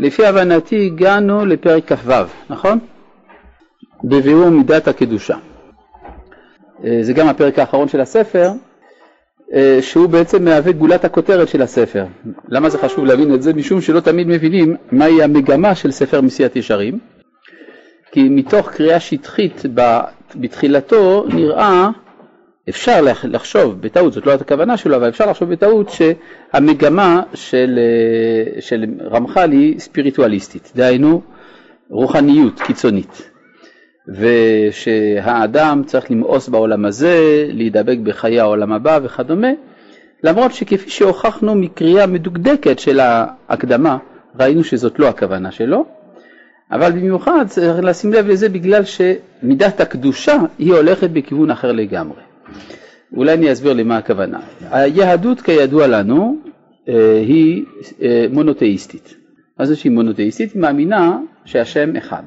[0.00, 2.12] לפי הבנתי הגענו לפרק כ"ו,
[2.50, 2.78] נכון?
[4.04, 5.36] בביאור מידת הקדושה.
[6.84, 8.50] אה, זה גם הפרק האחרון של הספר,
[9.54, 12.04] אה, שהוא בעצם מהווה גולת הכותרת של הספר.
[12.48, 13.52] למה זה חשוב להבין את זה?
[13.54, 16.98] משום שלא תמיד מבינים מהי המגמה של ספר מסיעת ישרים,
[18.12, 19.62] כי מתוך קריאה שטחית
[20.34, 21.88] בתחילתו נראה,
[22.70, 28.84] אפשר לחשוב בטעות, זאת לא הכוונה שלו, אבל אפשר לחשוב בטעות שהמגמה של, אה, של
[29.10, 31.22] רמח"ל היא ספיריטואליסטית, דהיינו
[31.90, 33.30] רוחניות קיצונית.
[34.08, 39.50] ושהאדם צריך למאוס בעולם הזה, להידבק בחיי העולם הבא וכדומה,
[40.24, 43.96] למרות שכפי שהוכחנו מקריאה מדוקדקת של ההקדמה,
[44.40, 45.84] ראינו שזאת לא הכוונה שלו,
[46.72, 52.29] אבל במיוחד צריך לשים לב לזה בגלל שמידת הקדושה היא הולכת בכיוון אחר לגמרי.
[53.16, 54.40] אולי אני אסביר למה הכוונה.
[54.70, 56.36] היהדות כידוע לנו
[56.88, 57.64] אה, היא
[58.02, 59.14] אה, מונותאיסטית.
[59.58, 60.52] מה זה שהיא מונותאיסטית?
[60.52, 62.22] היא מאמינה שהשם אחד.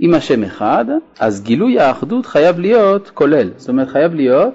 [0.00, 0.84] אם השם אחד,
[1.20, 4.54] אז גילוי האחדות חייב להיות כולל, זאת אומרת חייב להיות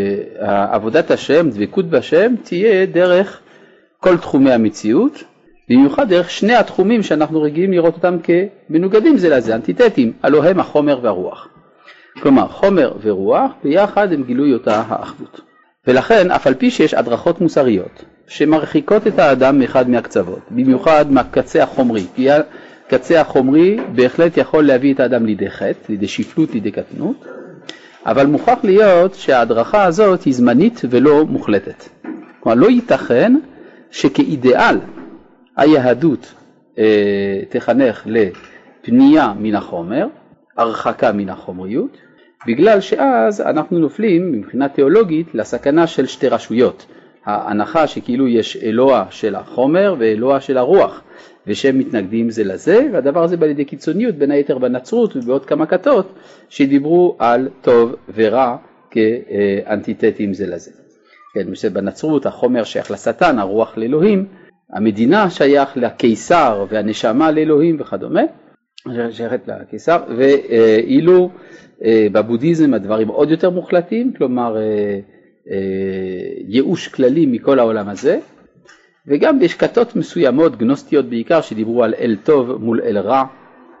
[0.00, 3.40] שעבודת השם, דבקות בשם, תהיה דרך
[4.00, 5.24] כל תחומי המציאות,
[5.70, 10.98] במיוחד דרך שני התחומים שאנחנו רגילים לראות אותם כמנוגדים זה לזה, אנטיתטים, הלוא הם החומר
[11.02, 11.48] והרוח.
[12.20, 15.40] כלומר, חומר ורוח ביחד הם גילוי אותה האחדות.
[15.86, 22.06] ולכן, אף על פי שיש הדרכות מוסריות שמרחיקות את האדם מאחד מהקצוות, במיוחד מהקצה החומרי,
[22.14, 27.24] כי הקצה החומרי בהחלט יכול להביא את האדם לידי חטא, לידי שפלות, לידי קטנות,
[28.06, 31.88] אבל מוכרח להיות שההדרכה הזאת היא זמנית ולא מוחלטת.
[32.40, 33.34] כלומר, לא ייתכן
[33.90, 34.78] שכאידיאל
[35.56, 36.34] היהדות
[36.78, 40.06] אה, תחנך לפנייה מן החומר,
[40.56, 41.96] הרחקה מן החומריות,
[42.48, 46.86] בגלל שאז אנחנו נופלים מבחינה תיאולוגית לסכנה של שתי רשויות,
[47.24, 51.02] ההנחה שכאילו יש אלוה של החומר ואלוה של הרוח,
[51.46, 56.14] ושהם מתנגדים זה לזה, והדבר הזה בא לידי קיצוניות בין היתר בנצרות ובעוד כמה כתות
[56.48, 58.56] שדיברו על טוב ורע
[58.90, 60.70] כאנטיתטים זה לזה.
[61.34, 64.26] כן, בנצרות החומר שייך לשטן, הרוח לאלוהים,
[64.72, 68.22] המדינה שייך לקיסר והנשמה לאלוהים וכדומה,
[69.10, 71.30] שייכת לקיסר, ואילו
[72.12, 74.62] בבודהיזם הדברים עוד יותר מוחלטים, כלומר אה,
[75.50, 75.56] אה,
[76.48, 78.18] ייאוש כללי מכל העולם הזה,
[79.06, 83.24] וגם יש כתות מסוימות, גנוסטיות בעיקר, שדיברו על אל טוב מול אל רע,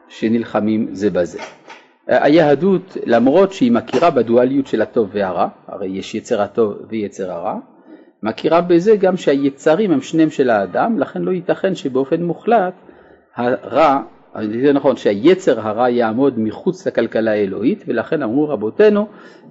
[0.08, 1.38] שנלחמים זה בזה.
[2.06, 7.58] היהדות, למרות שהיא מכירה בדואליות של הטוב והרע, הרי יש יצר הטוב ויצר הרע,
[8.22, 12.74] מכירה בזה גם שהיצרים הם שניהם של האדם, לכן לא ייתכן שבאופן מוחלט
[13.36, 14.00] הרע,
[14.62, 19.06] זה נכון שהיצר הרע יעמוד מחוץ לכלכלה האלוהית, ולכן אמרו רבותינו,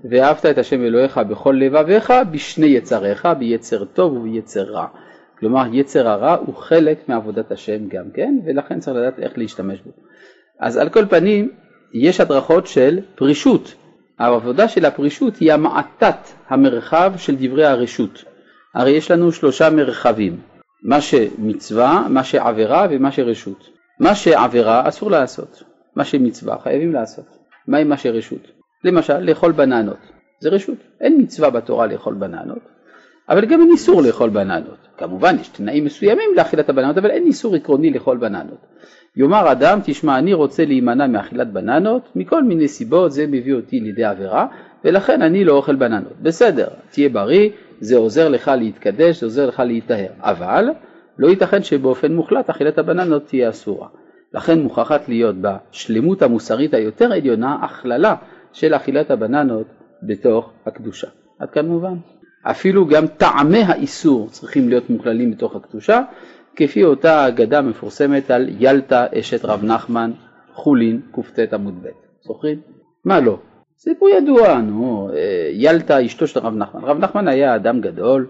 [0.10, 4.88] ואהבת את השם אלוהיך בכל לבביך, בשני יצריך, ביצר טוב וביצר רע.
[5.40, 9.92] כלומר יצר הרע הוא חלק מעבודת השם גם כן, ולכן צריך לדעת איך להשתמש בו.
[10.60, 11.52] אז על כל פנים,
[11.94, 13.76] יש הדרכות של פרישות.
[14.20, 16.18] העבודה של הפרישות היא המעטת
[16.48, 18.24] המרחב של דברי הרשות.
[18.76, 20.38] הרי יש לנו שלושה מרחבים,
[20.84, 23.77] מה שמצווה, מה שעבירה ומה שרשות.
[24.00, 25.64] מה שעבירה אסור לעשות,
[25.96, 27.38] מה שמצווה חייבים לעשות.
[27.68, 28.52] מה עם מה שרשות?
[28.84, 29.98] למשל, לאכול בננות,
[30.40, 30.78] זה רשות.
[31.02, 32.70] אין מצווה בתורה לאכול בננות,
[33.30, 34.88] אבל גם אין איסור לאכול בננות.
[34.98, 38.66] כמובן יש תנאים מסוימים לאכילת הבננות, אבל אין איסור עקרוני לאכול בננות.
[39.16, 44.04] יאמר אדם, תשמע, אני רוצה להימנע מאכילת בננות, מכל מיני סיבות זה מביא אותי לידי
[44.04, 44.48] עבירה,
[44.86, 46.14] ולכן אני לא אוכל בננות.
[46.22, 50.70] בסדר, תהיה בריא, זה עוזר לך להתקדש, זה עוזר לך להיטהר, אבל
[51.20, 53.88] לא ייתכן שבאופן מוחלט אכילת הבננות תהיה אסורה.
[54.34, 58.16] לכן מוכרחת להיות בשלמות המוסרית היותר עליונה הכללה
[58.54, 59.68] של אכילת הבננות
[60.04, 61.08] בתוך הקדושה.
[61.40, 61.96] עד כאן מובן.
[62.44, 66.02] אפילו גם טעמי האיסור צריכים להיות מוכללים בתוך הקדושה,
[66.56, 70.12] כפי אותה אגדה מפורסמת על ילטה אשת רב נחמן
[70.54, 71.88] חולין קט עמוד ב'.
[72.22, 72.60] זוכרים?
[73.06, 73.40] מה לא?
[73.78, 76.84] סיפור ידוע, נו, אה, ילטה אשתו של רב נחמן.
[76.84, 78.28] רב נחמן היה אדם גדול,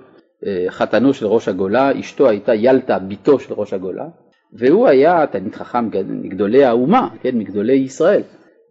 [0.70, 4.08] חתנו של ראש הגולה, אשתו הייתה ילטה בתו של ראש הגולה,
[4.54, 8.22] והוא היה תלמיד חכם מגדולי האומה, כן, מגדולי ישראל,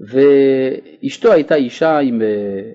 [0.00, 2.26] ואשתו הייתה אישה עם, אה,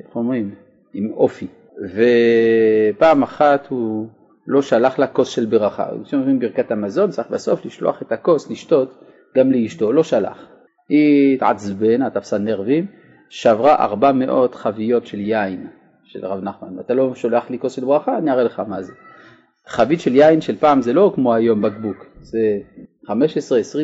[0.08, 0.56] איך אומרים,
[0.94, 1.48] עם אופי,
[1.94, 4.08] ופעם אחת הוא
[4.48, 9.04] לא שלח לה כוס של ברכה, כשאומרים ברכת המזון צריך בסוף לשלוח את הכוס לשתות
[9.38, 10.48] גם לאשתו, לא שלח.
[10.90, 12.86] היא התעצבנה, תפסה נרבים,
[13.30, 15.68] שברה 400 חביות של יין
[16.12, 18.94] של הרב נחמן, אתה לא שולח לי כוס של ברכה, אני אראה לך מה זה.
[19.68, 22.40] חבית של יין של פעם זה לא כמו היום בקבוק, זה
[23.08, 23.12] 15-20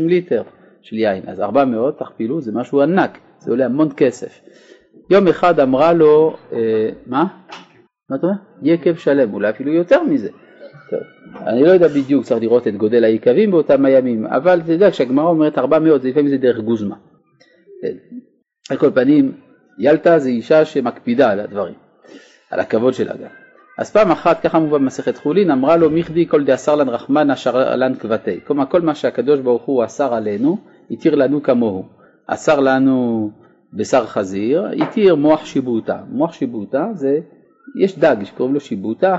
[0.07, 0.43] ליטר
[0.81, 4.39] של יין, אז 400 תכפילו זה משהו ענק, זה עולה המון כסף.
[5.09, 7.25] יום אחד אמרה לו, אה, מה?
[8.09, 8.37] מה אתה אומר?
[8.61, 10.29] יקב שלם, אולי אפילו יותר מזה.
[10.89, 10.99] טוב,
[11.47, 15.25] אני לא יודע בדיוק, צריך לראות את גודל היקבים באותם הימים, אבל אתה יודע, כשהגמרא
[15.25, 16.95] אומרת 400, לפעמים זה דרך גוזמה.
[17.81, 17.97] כן.
[18.69, 19.31] על כל פנים,
[19.79, 21.75] ילתא זה אישה שמקפידה על הדברים,
[22.51, 23.29] על הכבוד שלה גם.
[23.77, 27.95] אז פעם אחת, ככה מובן במסכת חולין, אמרה לו מיכדי כל דאסר לן רחמנא שרלן
[27.95, 28.39] כבתי.
[28.47, 30.57] כלומר, כל מה שהקדוש ברוך הוא אסר עלינו,
[30.91, 31.85] התיר לנו כמוהו.
[32.27, 33.29] אסר לנו
[33.73, 35.97] בשר חזיר, התיר מוח שיבוטה.
[36.09, 37.19] מוח שיבוטה זה,
[37.81, 39.17] יש דג שקוראים לו שיבוטה,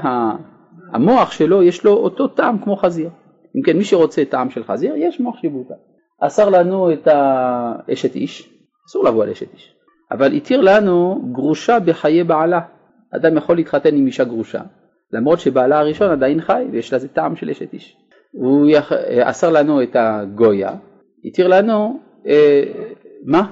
[0.93, 3.11] המוח שלו יש לו אותו טעם כמו חזיר.
[3.57, 5.75] אם כן, מי שרוצה טעם של חזיר, יש מוח שיבוטה.
[6.21, 8.51] אסר לנו את האשת איש,
[8.89, 9.75] אסור לבוא על אשת איש,
[10.11, 12.61] אבל התיר לנו גרושה בחיי בעלה.
[13.17, 14.61] אדם יכול להתחתן עם אישה גרושה,
[15.13, 17.97] למרות שבעלה הראשון עדיין חי ויש לזה טעם של אשת איש.
[18.33, 18.93] הוא יח...
[19.23, 20.71] אסר לנו את הגויה,
[21.25, 22.63] התיר לנו, אה,
[23.25, 23.43] מה?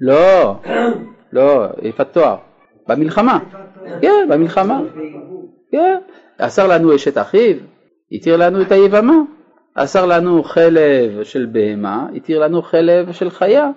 [0.00, 0.54] לא,
[1.32, 2.36] לא, יפת תואר,
[2.88, 3.38] במלחמה,
[4.02, 4.80] כן, במלחמה,
[5.72, 5.96] כן,
[6.38, 7.56] אסר לנו אשת אחיו,
[8.12, 9.16] התיר לנו את היבמה,
[9.74, 13.70] אסר לנו חלב של בהמה, התיר לנו חלב של חיה,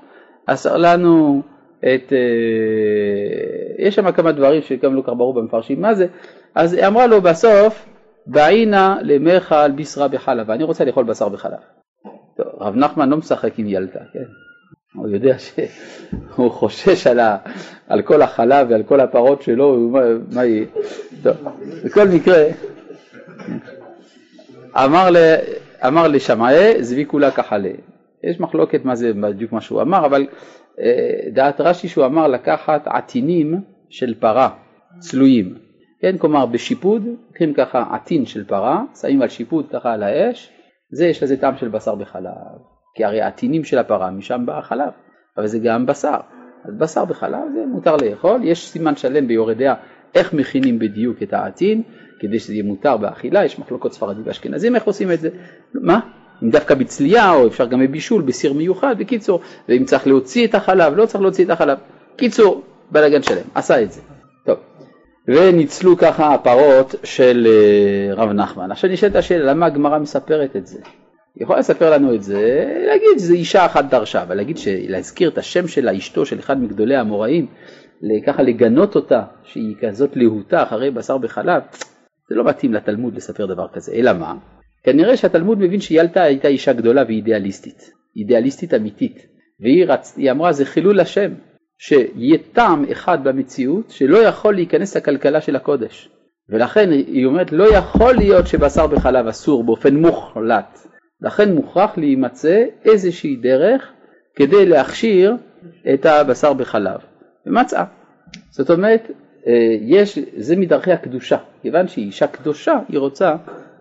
[0.46, 1.42] אסר לנו
[1.80, 6.08] את, אה, יש שם כמה דברים שגם לא כך ברור במפרשים מה זה,
[6.56, 7.86] אז היא אמרה לו בסוף,
[8.28, 11.60] בעינה למך על בשרה בחלב, ואני רוצה לאכול בשר בחלב.
[12.38, 14.24] טוב, רב נחמן לא משחק עם ילתה, כן?
[14.96, 17.38] הוא יודע שהוא חושש על, ה,
[17.88, 20.00] על כל החלב ועל כל הפרות שלו, מה,
[20.34, 20.66] מה יהיה?
[21.24, 21.36] טוב,
[21.86, 22.44] בכל מקרה,
[24.76, 25.18] אמר, ל,
[25.88, 27.72] אמר לשמאי, זבי כולה כחלה.
[28.24, 30.28] יש מחלוקת מה זה בדיוק מה שהוא אמר, אבל
[31.34, 34.50] דעת רש"י שהוא אמר לקחת עטינים של פרה,
[35.00, 35.56] צלויים.
[36.02, 40.52] כן, כלומר בשיפוד, לוקחים ככה עטין של פרה, שמים על שיפוד ככה על האש,
[40.92, 42.32] זה יש לזה טעם של בשר בחלב.
[42.96, 44.90] כי הרי העטינים של הפרה, משם בא החלב,
[45.38, 46.18] אבל זה גם בשר.
[46.66, 49.76] אז בשר בחלב זה מותר לאכול, יש סימן שלם ביורד דעה
[50.16, 51.84] איך מכינים בדיוק את העטין,
[52.20, 55.30] כדי שזה יהיה מותר באכילה, יש מחלוקות ספרדים ואשכנזים איך עושים את זה.
[55.74, 56.00] מה?
[56.44, 59.40] אם דווקא בצלייה או אפשר גם בבישול, בסיר מיוחד, בקיצור,
[59.70, 61.78] ואם צריך להוציא את החלב, לא צריך להוציא את החלב.
[62.16, 62.62] קיצור,
[62.92, 64.02] בלאגן שלם, עשה את זה.
[64.46, 64.58] טוב,
[65.28, 68.72] וניצלו ככה הפרות של אה, רב נחמן.
[68.72, 70.80] עכשיו נשאלת השאלה, למה הגמרא מספרת את זה?
[71.36, 74.58] היא יכולה לספר לנו את זה, להגיד שזה אישה אחת דרשה, אבל להגיד,
[74.88, 77.46] להזכיר את השם שלה, אשתו של אחד מגדולי האמוראים,
[78.26, 81.62] ככה לגנות אותה, שהיא כזאת להוטה אחרי בשר בחלב,
[82.30, 84.36] זה לא מתאים לתלמוד לספר דבר כזה, אלא מה?
[84.88, 89.28] כנראה שהתלמוד מבין שילתה הייתה אישה גדולה ואידיאליסטית, אידיאליסטית אמיתית,
[89.60, 90.18] והיא רצ...
[90.32, 91.34] אמרה זה חילול השם,
[91.78, 96.10] שיהיה טעם אחד במציאות שלא יכול להיכנס לכלכלה של הקודש.
[96.50, 100.80] ולכן היא אומרת לא יכול להיות שבשר בחלב אסור באופן מוחלט,
[101.22, 103.92] לכן מוכרח להימצא איזושהי דרך
[104.36, 105.36] כדי להכשיר
[105.94, 107.00] את הבשר בחלב,
[107.46, 107.84] ומצאה.
[108.50, 109.12] זאת אומרת,
[109.48, 113.36] אה, יש, זה מדרכי הקדושה, כיוון שהיא אישה קדושה, היא רוצה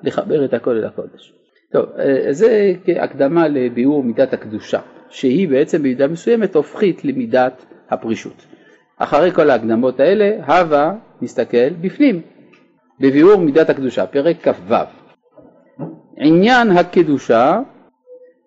[0.07, 1.33] לחבר את הכל אל הקודש.
[1.73, 8.47] טוב, אה, זה כהקדמה לביאור מידת הקדושה, שהיא בעצם במידה מסוימת הופכית למידת הפרישות.
[8.99, 12.21] אחרי כל ההקדמות האלה, הווה מסתכל בפנים,
[13.01, 14.75] בביאור מידת הקדושה, פרק כ"ו.
[16.17, 17.61] עניין הקדושה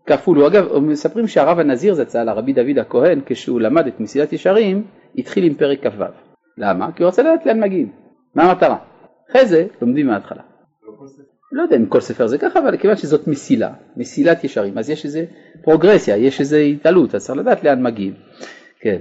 [0.06, 0.48] כפול הוא.
[0.48, 4.84] אגב, מספרים שהרב הנזיר זצ"ל, הרבי דוד הכהן, כשהוא למד את מסילת ישרים,
[5.18, 6.04] התחיל עם פרק כ"ו.
[6.58, 6.92] למה?
[6.92, 7.92] כי הוא רוצה לדעת לאן מגיעים.
[8.36, 8.78] מה המטרה?
[9.32, 10.49] אחרי זה לומדים מההתחלה.
[11.52, 15.06] לא יודע אם כל ספר זה ככה, אבל כיוון שזאת מסילה, מסילת ישרים, אז יש
[15.06, 15.26] איזה
[15.64, 18.14] פרוגרסיה, יש איזה התעלות, אז צריך לדעת לאן מגיעים.
[18.82, 19.00] כן.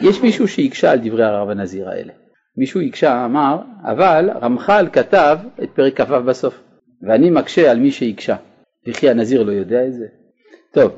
[0.00, 2.12] יש מישהו שהקשה על דברי הרב הנזיר האלה.
[2.56, 6.62] מישהו הקשה, אמר, אבל רמח"ל כתב את פרק כ"ו בסוף,
[7.02, 8.36] ואני מקשה על מי שהקשה.
[8.88, 10.06] וכי הנזיר לא יודע את זה?
[10.72, 10.92] טוב,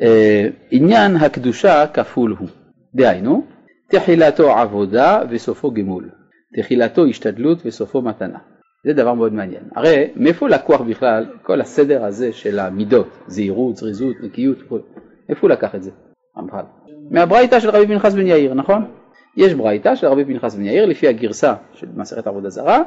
[0.00, 2.48] אה, עניין הקדושה כפול הוא,
[2.94, 3.46] דהיינו,
[3.90, 6.10] תחילתו עבודה וסופו גמול,
[6.56, 8.38] תחילתו השתדלות וסופו מתנה.
[8.84, 9.62] זה דבר מאוד מעניין.
[9.74, 14.58] הרי מאיפה לקוח בכלל כל הסדר הזה של המידות, זהירות, זריזות, נקיות,
[15.28, 15.90] איפה הוא לקח את זה?
[16.38, 16.64] רמח"ל.
[17.10, 18.84] מהברייתא של רבי פנחס בן יאיר, נכון?
[19.36, 22.82] יש ברייתא של רבי פנחס בן יאיר לפי הגרסה של מסכת עבודה זרה,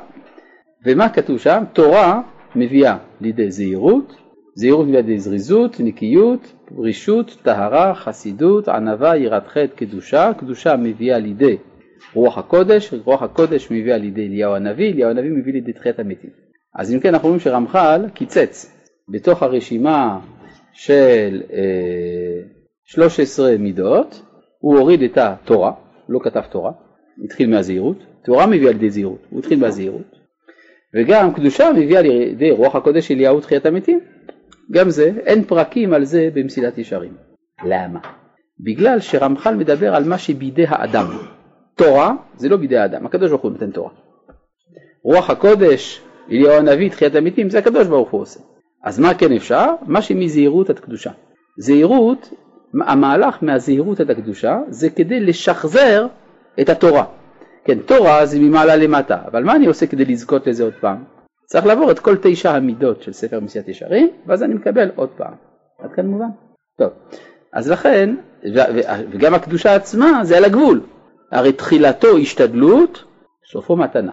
[0.86, 1.64] ומה כתוב שם?
[1.74, 2.22] תורה
[2.56, 4.16] מביאה לידי זהירות,
[4.56, 11.58] זהירות מביאה לידי זריזות, נקיות, רישות, טהרה, חסידות, ענווה, יראת חטא, קדושה, קדושה מביאה לידי
[12.16, 16.30] רוח הקודש, רוח הקודש מביאה לידי אליהו הנביא, אליהו הנביא מביא לידי תחיית המתים.
[16.76, 18.76] אז אם כן אנחנו רואים שרמח"ל קיצץ
[19.10, 20.20] בתוך הרשימה
[20.74, 22.42] של אה,
[22.86, 24.22] 13 מידות,
[24.60, 25.72] הוא הוריד את התורה,
[26.10, 26.72] לא כתב תורה,
[27.26, 30.16] התחיל מהזהירות, תורה מביאה לידי זהירות, הוא התחיל מהזהירות,
[30.96, 34.00] וגם קדושה מביאה לידי רוח הקודש אליהו תחיית המתים,
[34.72, 37.14] גם זה, אין פרקים על זה במסילת ישרים.
[37.66, 38.00] למה?
[38.60, 41.08] בגלל שרמח"ל מדבר על מה שבידי האדם.
[41.76, 43.90] תורה זה לא בידי האדם, הקדוש ברוך הוא נותן תורה.
[45.04, 46.02] רוח הקודש
[46.32, 48.40] אליהו הנביא, תחיית המתים, זה הקדוש ברוך הוא עושה.
[48.84, 49.66] אז מה כן אפשר?
[49.88, 51.12] מה שמזהירות עד קדושה.
[51.58, 52.34] זהירות,
[52.88, 56.08] המהלך מהזהירות עד הקדושה זה כדי לשחזר
[56.62, 57.06] את התורה.
[57.66, 61.04] כן, תורה זה ממעלה למטה, אבל מה אני עושה כדי לזכות לזה עוד פעם?
[61.46, 65.34] צריך לעבור את כל תשע המידות של ספר מסיעת ישרים, ואז אני מקבל עוד פעם.
[65.80, 66.30] עד כאן מובן?
[66.78, 66.90] טוב,
[67.54, 68.16] אז לכן,
[69.12, 70.82] וגם הקדושה עצמה זה על הגבול.
[71.32, 73.04] הרי תחילתו השתדלות,
[73.52, 74.12] סופו מתנה.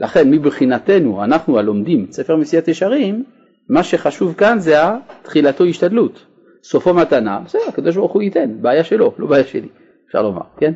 [0.00, 3.24] לכן מבחינתנו, אנחנו הלומדים ספר מסיעת ישרים,
[3.68, 4.76] מה שחשוב כאן זה
[5.22, 6.26] תחילתו השתדלות.
[6.62, 9.68] סופו מתנה, בסדר, הקדוש ברוך הוא ייתן, בעיה שלו, לא בעיה שלי,
[10.06, 10.72] אפשר לומר, כן?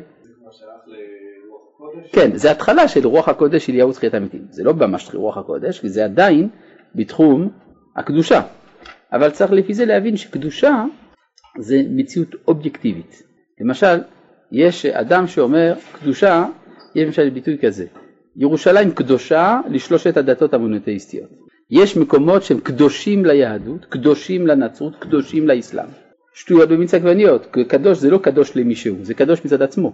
[2.11, 4.41] כן, זה התחלה של רוח הקודש אליהו תחיית המתים.
[4.49, 6.49] זה לא ממש רוח הקודש, כי זה עדיין
[6.95, 7.49] בתחום
[7.95, 8.41] הקדושה.
[9.13, 10.83] אבל צריך לפי זה להבין שקדושה
[11.57, 13.23] זה מציאות אובייקטיבית.
[13.61, 14.01] למשל,
[14.51, 16.45] יש אדם שאומר קדושה,
[16.95, 17.85] יש למשל ביטוי כזה,
[18.35, 21.29] ירושלים קדושה לשלושת הדתות המונותאיסטיות.
[21.71, 25.87] יש מקומות שהם קדושים ליהדות, קדושים לנצרות, קדושים לאסלאם.
[26.33, 29.93] שטויות במיץ עגבניות, קדוש זה לא קדוש למישהו, זה קדוש מצד עצמו.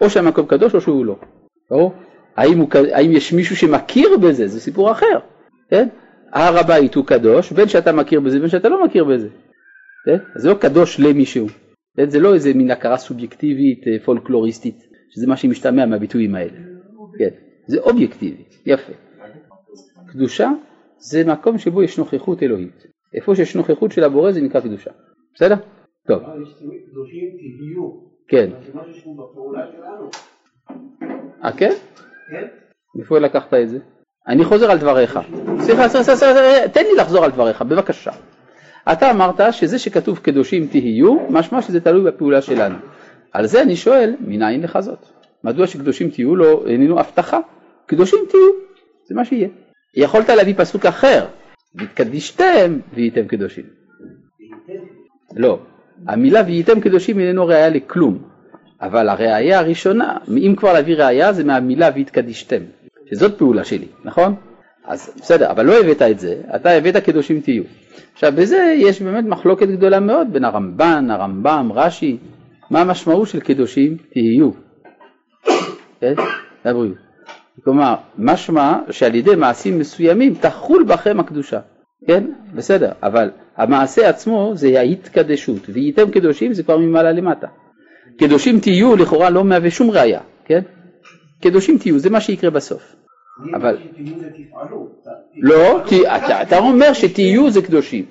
[0.00, 1.16] או שהמקום קדוש או שהוא לא.
[1.70, 1.94] ברור?
[2.36, 4.46] האם, הוא, האם יש מישהו שמכיר בזה?
[4.46, 5.18] זה סיפור אחר.
[5.70, 5.88] כן?
[6.32, 9.28] הר הבית הוא קדוש, בין שאתה מכיר בזה בין שאתה לא מכיר בזה.
[10.06, 10.16] כן?
[10.36, 11.46] זה לא קדוש למישהו.
[12.04, 16.58] זה לא איזה מין הכרה סובייקטיבית אה, פולקלוריסטית, שזה מה שמשתמע מהביטויים האלה.
[17.18, 17.30] כן?
[17.66, 18.92] זה אובייקטיבי, יפה.
[20.06, 20.50] קדושה
[20.98, 22.86] זה מקום שבו יש נוכחות אלוהית.
[23.14, 24.90] איפה שיש נוכחות של הבורא זה נקרא קדושה.
[25.34, 25.54] בסדר?
[26.08, 26.22] טוב.
[28.28, 28.50] כן.
[31.44, 31.72] אה כן?
[32.30, 32.46] כן.
[33.00, 33.78] איפה לקחת את זה?
[34.28, 35.18] אני חוזר על דבריך.
[35.60, 38.10] סליחה, סליחה, סליחה, תן לי לחזור על דבריך, בבקשה.
[38.92, 42.76] אתה אמרת שזה שכתוב קדושים תהיו, משמע שזה תלוי בפעולה שלנו.
[43.32, 45.06] על זה אני שואל, מנין לך זאת?
[45.44, 47.38] מדוע שקדושים תהיו לא איננו הבטחה?
[47.86, 48.50] קדושים תהיו,
[49.08, 49.48] זה מה שיהיה.
[49.94, 51.26] יכולת להביא פסוק אחר,
[51.74, 53.64] והתקדישתם והייתם קדושים.
[55.36, 55.58] לא,
[56.08, 58.18] המילה והייתם קדושים איננו ראיה לכלום,
[58.80, 62.62] אבל הראיה הראשונה, אם כבר להביא ראיה זה מהמילה והתקדישתם,
[63.10, 64.34] שזאת פעולה שלי, נכון?
[64.84, 67.62] אז בסדר, אבל לא הבאת את זה, אתה הבאת קדושים תהיו.
[68.12, 72.16] עכשיו בזה יש באמת מחלוקת גדולה מאוד בין הרמב"ן, הרמב"ם, רש"י,
[72.70, 74.50] מה המשמעות של קדושים תהיו.
[76.00, 76.14] כן?
[76.64, 76.96] לבריאות.
[77.64, 81.60] כלומר, משמע שעל ידי מעשים מסוימים תחול בכם הקדושה.
[82.06, 82.24] כן?
[82.54, 87.46] בסדר, אבל המעשה עצמו זה ההתקדשות, והייתם קדושים זה כבר ממעלה למטה.
[88.18, 90.60] קדושים תהיו לכאורה לא מהווה שום ראייה, כן?
[91.42, 92.96] קדושים תהיו, זה מה שיקרה בסוף.
[93.54, 93.78] אבל...
[95.36, 95.84] לא,
[96.42, 98.04] אתה אומר שתהיו זה קדושים,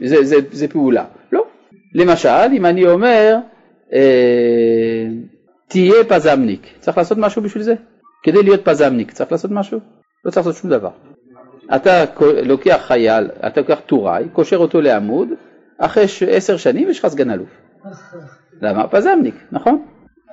[0.51, 1.05] זה פעולה.
[1.31, 1.45] לא.
[1.95, 3.37] למשל, אם אני אומר
[3.93, 5.07] אה,
[5.67, 7.75] תהיה פזמניק, צריך לעשות משהו בשביל זה?
[8.23, 9.79] כדי להיות פזמניק צריך לעשות משהו?
[10.25, 10.89] לא צריך לעשות שום דבר.
[11.75, 12.05] אתה
[12.43, 15.27] לוקח חייל, אתה לוקח טוראי, קושר אותו לעמוד,
[15.77, 17.49] אחרי עשר שנים יש לך סגן אלוף.
[18.61, 18.87] למה?
[18.87, 19.85] פזמניק, נכון?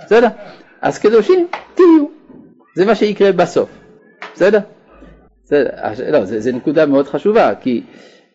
[0.05, 0.29] בסדר?
[0.81, 2.07] אז קדושים, תהיו.
[2.77, 3.71] זה מה שיקרה בסוף.
[4.35, 4.59] בסדר?
[5.45, 5.71] בסדר.
[6.11, 7.83] לא, זה, זה נקודה מאוד חשובה, כי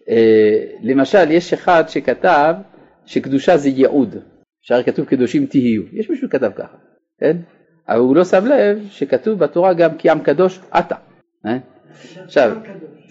[0.10, 2.54] אה, למשל יש אחד שכתב
[3.06, 4.16] שקדושה זה ייעוד,
[4.62, 5.82] שהרי כתוב קדושים תהיו.
[5.94, 6.78] יש מישהו שכתב ככה,
[7.20, 7.38] כן?
[7.90, 10.96] אבל הוא לא שם לב שכתוב בתורה גם כי עם קדוש אתה.
[11.46, 11.58] אה?
[12.24, 12.58] עכשיו,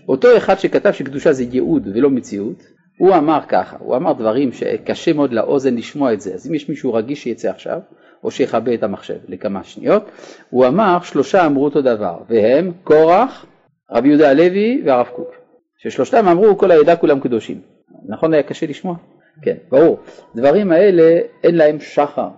[0.08, 2.62] אותו אחד שכתב שקדושה זה ייעוד ולא מציאות,
[2.98, 6.68] הוא אמר ככה, הוא אמר דברים שקשה מאוד לאוזן לשמוע את זה, אז אם יש
[6.68, 7.80] מישהו רגיש שיצא עכשיו,
[8.24, 10.10] או שיכבה את המחשב לכמה שניות,
[10.50, 13.46] הוא אמר שלושה אמרו אותו דבר, והם קורח,
[13.90, 15.30] רבי יהודה הלוי והרב קוק,
[15.78, 17.60] ששלושתם אמרו כל העדה כולם קדושים.
[18.08, 18.96] נכון היה קשה לשמוע?
[19.42, 19.98] כן, ברור.
[20.36, 22.28] דברים האלה אין להם שחר,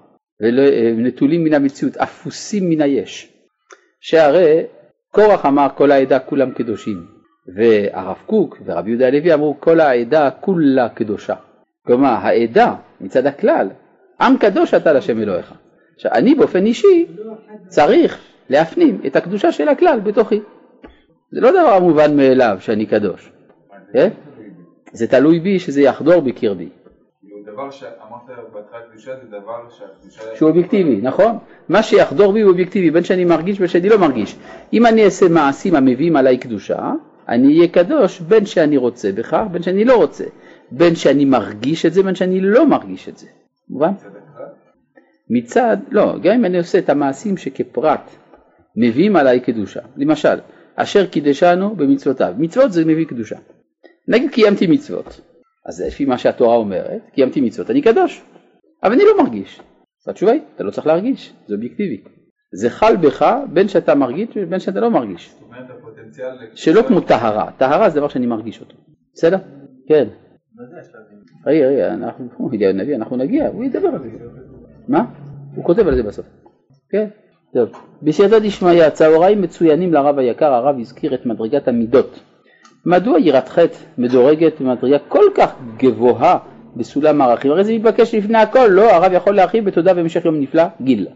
[0.41, 3.33] ונטולים מן המציאות, אפוסים מן היש.
[4.01, 4.63] שהרי
[5.13, 7.07] קורח אמר כל העדה כולם קדושים,
[7.57, 11.35] והרב קוק ורבי יהודה הלוי אמרו כל העדה כולה קדושה.
[11.87, 13.69] כלומר העדה מצד הכלל,
[14.21, 15.55] עם קדוש אתה להשם אלוהיך.
[15.95, 17.07] עכשיו אני באופן אישי
[17.69, 18.19] צריך
[18.51, 20.41] להפנים את הקדושה של הכלל בתוכי.
[21.33, 23.33] זה לא דבר מובן מאליו שאני קדוש,
[23.93, 24.09] כן?
[24.93, 26.69] זה תלוי בי שזה יחדור בקרבי.
[27.59, 30.37] דבר שאמרת בהתחלה קדושה זה דבר שהקדושה...
[30.37, 31.39] שהוא אובייקטיבי, נכון?
[31.69, 34.37] מה שיחדור בי הוא אובייקטיבי, בין שאני מרגיש ובין שאני לא מרגיש.
[34.73, 36.93] אם אני אעשה מעשים המביאים עליי קדושה,
[37.29, 40.25] אני אהיה קדוש בין שאני רוצה בכך, בין שאני לא רוצה.
[40.71, 43.27] בין שאני מרגיש את זה, בין שאני לא מרגיש את זה.
[43.69, 43.93] מובן?
[45.31, 48.11] מצד, לא, גם אם אני עושה את המעשים שכפרט
[48.77, 49.81] מביאים עליי קדושה.
[49.97, 50.39] למשל,
[50.83, 52.35] אשר קידשנו במצוותיו.
[52.39, 53.37] מצוות זה מביא קדושה.
[54.09, 55.21] נגיד קיימתי מצוות.
[55.67, 58.23] אז לפי מה שהתורה אומרת, קיימתי מצוות, אני קדוש,
[58.85, 59.61] אבל אני לא מרגיש.
[60.03, 62.03] אז התשובה היא, אתה לא צריך להרגיש, זה אובייקטיבי.
[62.53, 65.31] זה חל בך בין שאתה מרגיש ובין שאתה לא מרגיש.
[65.31, 66.57] זאת אומרת, הפוטנציאל פוטנציאל...
[66.57, 68.77] שלא כמו טהרה, טהרה זה דבר שאני מרגיש אותו,
[69.15, 69.39] בסדר?
[69.89, 70.09] כן.
[70.55, 71.19] מה זה השלבים?
[71.47, 72.51] רגע, רגע, אנחנו, הוא
[72.95, 74.09] אנחנו נגיע, הוא ידבר על זה.
[74.89, 75.05] מה?
[75.55, 76.27] הוא כותב על זה בסוף.
[76.91, 77.09] כן,
[77.55, 77.69] טוב.
[78.03, 82.21] בסייעתא דשמיא, צהריים מצוינים לרב היקר, הרב הזכיר את מדרגת המידות.
[82.87, 86.39] מדוע יראת חטא מדורגת במדרגה כל כך גבוהה
[86.77, 87.51] בסולם הערכים?
[87.51, 91.07] הרי זה מתבקש לפני הכל, לא, הרב יכול להרחיב בתודה במשך יום נפלא, גיל.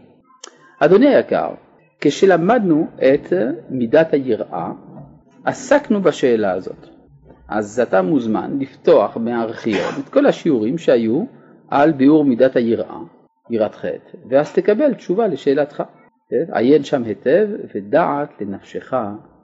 [0.79, 1.49] אדוני היקר,
[2.01, 3.33] כשלמדנו את
[3.69, 4.71] מידת היראה,
[5.45, 6.87] עסקנו בשאלה הזאת.
[7.47, 11.23] אז אתה מוזמן לפתוח מהארכיון את כל השיעורים שהיו
[11.69, 12.99] על ביאור מידת היראה,
[13.49, 15.83] יראת חטא, ואז תקבל תשובה לשאלתך.
[16.51, 18.93] עיין שם היטב ודעת לנפשך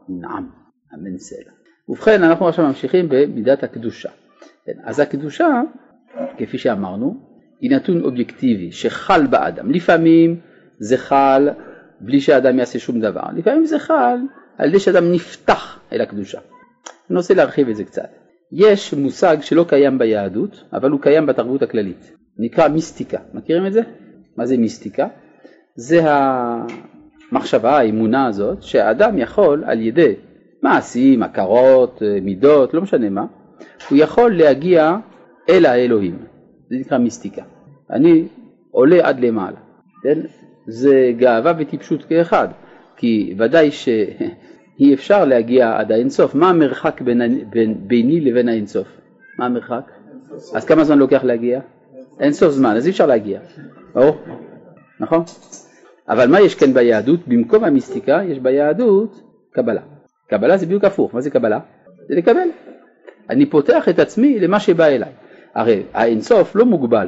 [0.10, 0.50] ינעם,
[0.94, 1.52] אמן סלע.
[1.90, 4.10] ובכן אנחנו עכשיו ממשיכים במידת הקדושה.
[4.66, 4.80] כן?
[4.84, 5.62] אז הקדושה,
[6.38, 7.16] כפי שאמרנו,
[7.62, 9.72] היא נתון אובייקטיבי שחל באדם.
[9.72, 10.40] לפעמים
[10.80, 11.50] זה חל
[12.02, 14.18] בלי שאדם יעשה שום דבר, לפעמים זה חל
[14.58, 16.40] על ידי שאדם נפתח אל הקדושה.
[17.10, 18.10] אני רוצה להרחיב את זה קצת.
[18.52, 22.16] יש מושג שלא קיים ביהדות, אבל הוא קיים בתרבות הכללית.
[22.38, 23.18] נקרא מיסטיקה.
[23.34, 23.82] מכירים את זה?
[24.38, 25.08] מה זה מיסטיקה?
[25.80, 26.02] זה
[27.32, 30.14] המחשבה, האמונה הזאת, שהאדם יכול על ידי
[30.64, 33.26] מעשים, הכרות, מידות, לא משנה מה,
[33.90, 34.98] הוא יכול להגיע
[35.50, 36.18] אל האלוהים.
[36.70, 37.42] זה נקרא מיסטיקה.
[37.92, 38.28] אני
[38.72, 39.58] עולה עד למעלה.
[40.04, 40.20] כן?
[40.68, 42.48] זה גאווה וטיפשות כאחד,
[42.98, 46.36] כי ודאי שאי אפשר להגיע עד האינסוף.
[46.36, 48.88] מה המרחק בין, בין, ביני לבין האינסוף?
[49.38, 49.92] מה המרחק?
[50.56, 51.60] אז כמה זמן לוקח להגיע?
[52.20, 53.40] אינסוף זמן, אז אי אפשר להגיע.
[53.94, 54.18] ברור?
[55.00, 55.24] נכון?
[56.10, 57.28] אבל מה יש כן ביהדות?
[57.28, 59.82] במקום המיסטיקה יש ביהדות קבלה.
[60.30, 61.60] קבלה זה בדיוק הפוך, מה זה קבלה?
[62.08, 62.48] זה לקבל.
[63.30, 65.12] אני פותח את עצמי למה שבא אליי.
[65.56, 67.08] הרי האינסוף לא מוגבל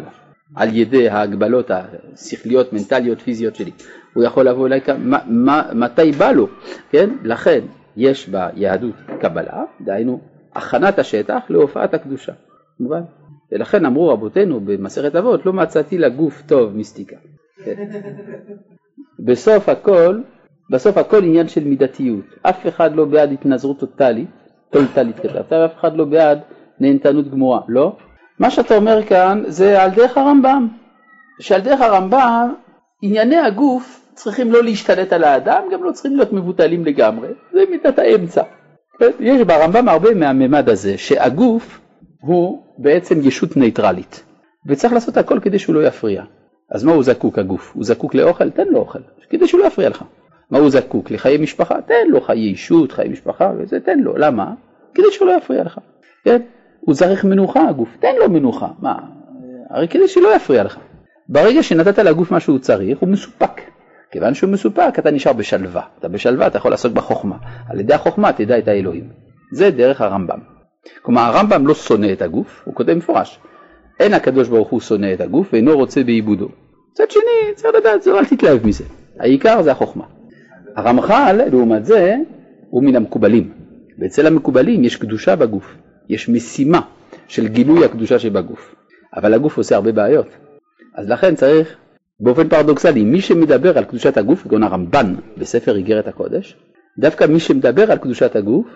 [0.55, 3.71] על ידי ההגבלות השכליות, מנטליות, פיזיות שלי.
[4.13, 6.47] הוא יכול לבוא אליי כמה, מה, מתי בא לו,
[6.89, 7.09] כן?
[7.23, 7.59] לכן
[7.97, 10.21] יש ביהדות קבלה, דהיינו
[10.55, 12.33] הכנת השטח להופעת הקדושה.
[12.79, 13.01] מובן?
[13.51, 17.15] ולכן אמרו רבותינו במסכת אבות, לא מצאתי לגוף טוב מיסטיקה.
[17.65, 17.75] כן.
[19.19, 20.19] בסוף הכל,
[20.71, 22.25] בסוף הכל עניין של מידתיות.
[22.41, 24.29] אף אחד לא בעד התנזרות טוטאלית,
[24.69, 26.39] טוטאלית כתבת, ואף אחד לא בעד
[26.79, 27.95] נהנתנות גמורה, לא?
[28.39, 30.67] מה שאתה אומר כאן זה על דרך הרמב"ם,
[31.39, 32.53] שעל דרך הרמב"ם
[33.01, 37.99] ענייני הגוף צריכים לא להשתלט על האדם, גם לא צריכים להיות מבוטלים לגמרי, זה מידת
[37.99, 38.43] האמצע.
[39.19, 41.81] יש ברמב"ם הרבה מהממד הזה, שהגוף
[42.21, 44.23] הוא בעצם ישות ניטרלית,
[44.67, 46.23] וצריך לעשות הכל כדי שהוא לא יפריע.
[46.71, 47.71] אז מה הוא זקוק הגוף?
[47.75, 48.49] הוא זקוק לאוכל?
[48.49, 50.03] תן לו אוכל, כדי שהוא לא יפריע לך.
[50.51, 51.11] מה הוא זקוק?
[51.11, 51.81] לחיי משפחה?
[51.81, 54.17] תן לו חיי אישות, חיי משפחה וזה, תן לו.
[54.17, 54.53] למה?
[54.93, 55.79] כדי שהוא לא יפריע לך.
[56.25, 56.41] כן?
[56.79, 58.67] הוא צריך מנוחה הגוף, תן לו מנוחה.
[58.79, 58.95] מה?
[59.69, 60.77] הרי כדי שלא יפריע לך.
[61.29, 63.61] ברגע שנתת לגוף מה שהוא צריך, הוא מסופק.
[64.11, 65.81] כיוון שהוא מסופק, אתה נשאר בשלווה.
[65.99, 67.37] אתה בשלווה, אתה יכול לעסוק בחוכמה.
[67.69, 69.09] על ידי החוכמה תדע את האלוהים.
[69.51, 70.39] זה דרך הרמב"ם.
[71.01, 73.39] כלומר, הרמב"ם לא שונא את הגוף, הוא כותב מפורש.
[73.99, 76.47] אין הקדוש ברוך הוא שונא את הגוף ואינו רוצה בעיבודו.
[76.93, 78.83] מצד שני, צריך לדעת, אל תתלהב מזה.
[79.19, 80.03] העיקר זה החוכמה.
[80.75, 82.15] הרמח"ל, לעומת זה,
[82.69, 83.51] הוא מן המקובלים.
[83.99, 85.75] ואצל המקובלים יש קדושה בגוף.
[86.09, 86.81] יש משימה
[87.27, 88.75] של גילוי הקדושה שבגוף.
[89.15, 90.27] אבל הגוף עושה הרבה בעיות.
[90.95, 91.75] אז לכן צריך,
[92.19, 96.55] באופן פרדוקסלי, מי שמדבר על קדושת הגוף, כגון הרמב"ן בספר איגרת הקודש,
[96.99, 98.67] דווקא מי שמדבר על קדושת הגוף,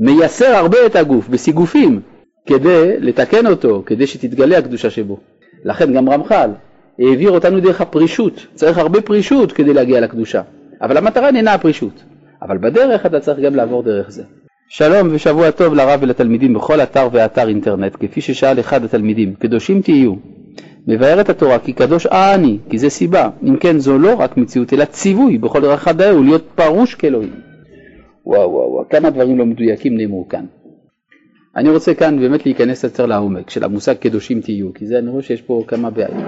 [0.00, 2.00] מייסר הרבה את הגוף בסיגופים
[2.46, 5.18] כדי לתקן אותו, כדי שתתגלה הקדושה שבו.
[5.64, 6.50] לכן גם רמח"ל
[6.98, 10.42] העביר אותנו דרך הפרישות, צריך הרבה פרישות כדי להגיע לקדושה,
[10.82, 12.02] אבל המטרה אינה הפרישות,
[12.42, 14.22] אבל בדרך אתה צריך גם לעבור דרך זה.
[14.70, 20.14] שלום ושבוע טוב לרב ולתלמידים בכל אתר ואתר אינטרנט, כפי ששאל אחד התלמידים, קדושים תהיו.
[20.86, 23.30] מבארת התורה כי קדוש אני, כי זה סיבה.
[23.42, 27.34] אם כן זו לא רק מציאות, אלא ציווי בכל הדאהו להיות פרוש כאלוהים.
[28.26, 30.44] וואו וואו וואו, כמה דברים לא מדויקים נאמרו כאן.
[31.56, 35.22] אני רוצה כאן באמת להיכנס יותר לעומק של המושג קדושים תהיו, כי זה אני רואה
[35.22, 36.24] שיש פה כמה בעיות.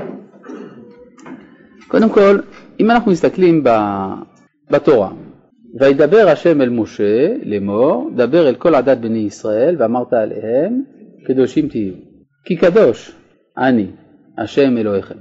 [1.90, 2.38] קודם כל,
[2.80, 3.64] אם אנחנו מסתכלים
[4.70, 5.10] בתורה,
[5.80, 10.82] וידבר השם אל משה לאמור, דבר אל כל עדת בני ישראל ואמרת עליהם,
[11.26, 11.94] קדושים תהיו.
[12.44, 13.12] כי קדוש
[13.58, 13.86] אני,
[14.38, 15.14] השם אלוהיכם.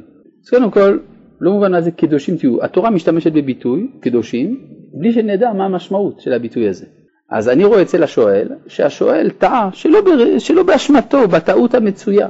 [0.43, 0.97] אז קודם כל,
[1.41, 2.63] לא מובן מה זה קדושים תהיו.
[2.63, 4.59] התורה משתמשת בביטוי, קדושים,
[4.93, 6.85] בלי שנדע מה המשמעות של הביטוי הזה.
[7.31, 10.39] אז אני רואה אצל השואל, שהשואל טעה שלא, בר...
[10.39, 12.27] שלא באשמתו, בטעות המצויה,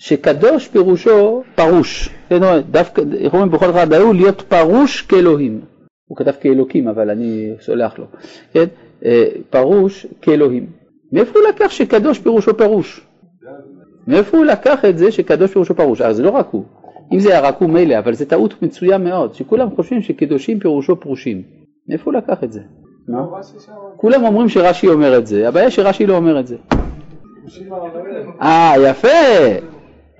[0.00, 2.10] שקדוש פירושו פרוש.
[2.70, 5.60] דווקא, איך אומרים בכל אחד היו להיות פרוש כאלוהים.
[6.06, 8.04] הוא כתב כאלוקים, אבל אני סולח לו.
[8.52, 8.64] כן?
[9.04, 10.66] אה, פרוש כאלוהים.
[11.12, 13.06] מאיפה הוא לקח שקדוש פירושו פרוש?
[14.06, 16.00] מאיפה הוא לקח את זה שקדוש פירושו פרוש?
[16.00, 16.64] אז זה לא רק הוא.
[17.12, 20.96] אם זה היה רק הוא מילא, אבל זו טעות מצויה מאוד, שכולם חושבים שקדושים פירושו
[20.96, 21.42] פרושים.
[21.88, 22.60] מאיפה הוא לקח את זה?
[23.96, 26.56] כולם אומרים שרש"י אומר את זה, הבעיה שרש"י לא אומר את זה.
[28.42, 29.08] אה, יפה.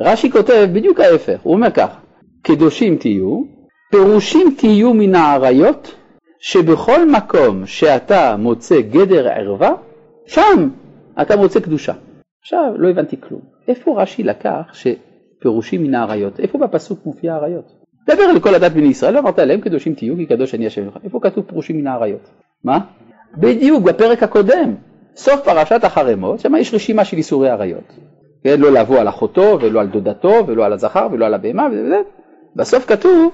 [0.01, 1.97] רש"י כותב בדיוק ההפך, הוא אומר כך,
[2.43, 3.43] קדושים תהיו,
[3.91, 5.95] פירושים תהיו מן האריות,
[6.41, 9.73] שבכל מקום שאתה מוצא גדר ערווה,
[10.27, 10.69] שם
[11.23, 11.93] אתה מוצא קדושה.
[12.43, 13.41] עכשיו, לא הבנתי כלום.
[13.69, 16.41] איפה רש"י לקח שפירושים מן האריות?
[16.41, 17.65] איפה בפסוק מופיע האריות?
[18.07, 20.99] דבר אל כל הדת בני ישראל, ואמרת להם קדושים תהיו כי קדוש אני השם לך.
[21.05, 22.31] איפה כתוב פירושים מן האריות?
[22.65, 22.79] מה?
[23.39, 24.75] בדיוק, בפרק הקודם,
[25.17, 27.93] סוף פרשת החרמות, שם יש רשימה של איסורי עריות.
[28.44, 32.00] כן, לא לבוא על אחותו, ולא על דודתו, ולא על הזכר, ולא על הבהמה, וזה.
[32.57, 33.31] בסוף כתוב,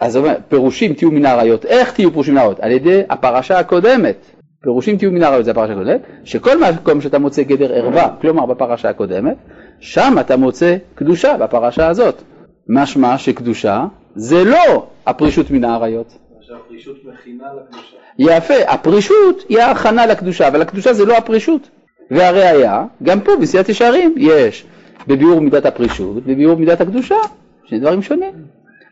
[0.00, 1.64] אז אומר, פירושים תהיו מן האריות.
[1.64, 2.60] איך תהיו פירושים מן האריות?
[2.60, 4.16] על ידי הפרשה הקודמת.
[4.62, 8.88] פירושים תהיו מן האריות זה הפרשה הקודמת, שכל מקום שאתה מוצא גדר ערווה, כלומר בפרשה
[8.88, 9.36] הקודמת,
[9.80, 12.22] שם אתה מוצא קדושה בפרשה הזאת.
[12.68, 16.18] משמע שקדושה זה לא הפרישות מן האריות.
[16.40, 17.96] שהפרישות מכינה לקדושה.
[18.18, 21.68] יפה, הפרישות היא ההכנה לקדושה, אבל הקדושה זה לא הפרישות.
[22.10, 24.66] והראיה, גם פה בסיעת ישרים יש
[25.06, 27.16] בביאור מידת הפרישות ובביאור מידת הקדושה,
[27.64, 28.34] שני דברים שונים.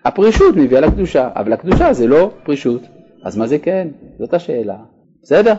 [0.04, 2.82] הפרישות מביאה לקדושה, אבל הקדושה זה לא פרישות.
[3.24, 3.88] אז מה זה כן?
[4.18, 4.76] זאת השאלה.
[5.22, 5.54] בסדר?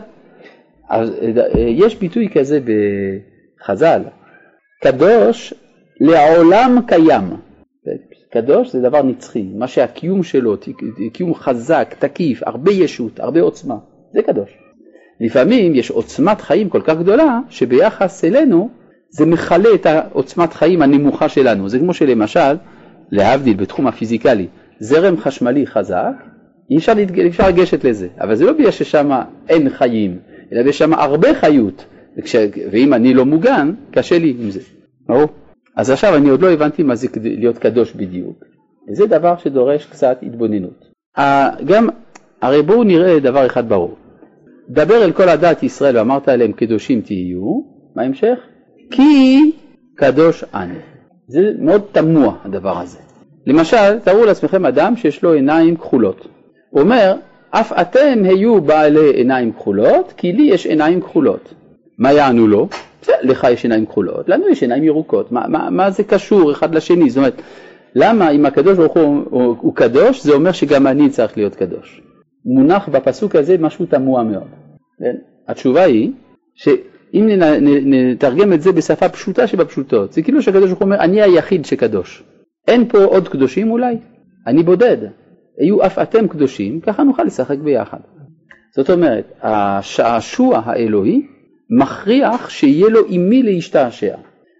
[0.88, 2.58] אז אה, יש ביטוי כזה
[3.60, 4.02] בחז"ל,
[4.82, 5.54] קדוש
[6.00, 7.24] לעולם קיים.
[8.32, 10.56] קדוש זה דבר נצחי, מה שהקיום שלו,
[11.12, 13.74] קיום חזק, תקיף, הרבה ישות, הרבה עוצמה,
[14.12, 14.59] זה קדוש.
[15.20, 18.70] לפעמים יש עוצמת חיים כל כך גדולה, שביחס אלינו
[19.10, 21.68] זה מכלה את העוצמת חיים הנמוכה שלנו.
[21.68, 22.56] זה כמו שלמשל,
[23.10, 24.46] להבדיל בתחום הפיזיקלי,
[24.80, 26.12] זרם חשמלי חזק,
[26.70, 27.20] אי אפשר, להתג...
[27.20, 29.10] אפשר לגשת לזה, אבל זה לא בגלל ששם
[29.48, 30.18] אין חיים,
[30.52, 31.84] אלא יש שם הרבה חיות,
[32.18, 32.36] וכש...
[32.72, 34.60] ואם אני לא מוגן, קשה לי עם זה,
[35.06, 35.28] ברור?
[35.76, 38.44] אז עכשיו אני עוד לא הבנתי מה זה להיות קדוש בדיוק,
[38.88, 40.84] וזה דבר שדורש קצת התבוננות.
[41.64, 41.88] גם,
[42.42, 43.96] הרי בואו נראה דבר אחד ברור,
[44.70, 47.60] דבר אל כל הדת ישראל ואמרת אליהם קדושים תהיו,
[47.96, 48.38] מה ההמשך?
[48.90, 49.52] כי
[49.96, 50.78] קדוש אני.
[51.28, 52.98] זה מאוד תמוה הדבר הזה.
[53.46, 56.28] למשל, תארו לעצמכם אדם שיש לו עיניים כחולות.
[56.70, 57.14] הוא אומר,
[57.50, 61.54] אף אתם היו בעלי עיניים כחולות, כי לי יש עיניים כחולות.
[61.98, 62.68] מה יענו לו?
[63.22, 67.10] לך יש עיניים כחולות, לנו יש עיניים ירוקות, מה, מה, מה זה קשור אחד לשני?
[67.10, 67.42] זאת אומרת,
[67.94, 72.02] למה אם הקדוש ברוך הוא, הוא, הוא קדוש, זה אומר שגם אני צריך להיות קדוש.
[72.44, 74.59] מונח בפסוק הזה משהו תמוה מאוד.
[75.00, 75.16] כן?
[75.48, 76.12] התשובה היא
[76.54, 77.26] שאם
[77.84, 82.24] נתרגם את זה בשפה פשוטה שבפשוטות, זה כאילו שהקדוש ברוך הוא אומר, אני היחיד שקדוש.
[82.68, 83.96] אין פה עוד קדושים אולי?
[84.46, 84.96] אני בודד.
[85.58, 87.98] היו אף אתם קדושים, ככה נוכל לשחק ביחד.
[88.76, 91.22] זאת אומרת, השעשוע האלוהי
[91.70, 94.16] מכריח שיהיה לו עם מי להשתעשע,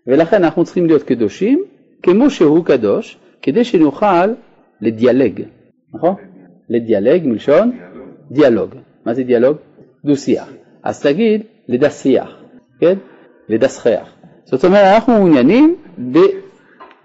[0.06, 1.64] ולכן אנחנו צריכים להיות קדושים
[2.02, 4.26] כמו שהוא קדוש, כדי שנוכל
[4.80, 5.42] לדיאלג,
[5.94, 6.14] נכון?
[6.68, 7.72] לדיאלג מלשון
[8.30, 8.74] דיאלוג.
[9.06, 9.56] מה זה דיאלוג?
[10.04, 10.48] דו שיח.
[10.82, 12.36] אז תגיד לדסריח,
[12.80, 12.94] כן?
[13.48, 14.08] לדסחח.
[14.44, 15.76] זאת אומרת, אנחנו מעוניינים
[16.12, 16.18] ב...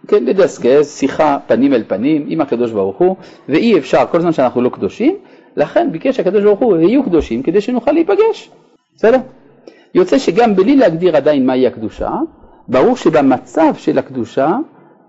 [0.07, 3.15] כן, לדסקס, שיחה פנים אל פנים עם הקדוש ברוך הוא,
[3.49, 5.17] ואי אפשר כל זמן שאנחנו לא קדושים,
[5.55, 8.51] לכן ביקש הקדוש ברוך הוא, היו קדושים כדי שנוכל להיפגש,
[8.95, 9.17] בסדר?
[9.93, 12.11] יוצא שגם בלי להגדיר עדיין מהי הקדושה,
[12.67, 14.57] ברור שבמצב של הקדושה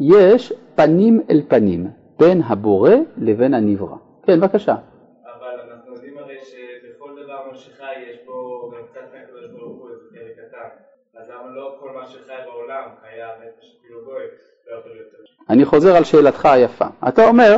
[0.00, 1.86] יש פנים אל פנים,
[2.18, 3.96] בין הבורא לבין הנברא.
[4.26, 4.74] כן, בבקשה.
[4.74, 9.88] אבל אנחנו יודעים הרי שבכל דבר מה שחי יש בו גם קצת מהקדוש ברוך הוא
[9.90, 10.68] איזה חלק קטן.
[11.20, 12.00] אז למה לא לא
[14.94, 15.12] להיות
[15.50, 16.84] אני חוזר על שאלתך היפה.
[17.08, 17.56] אתה אומר,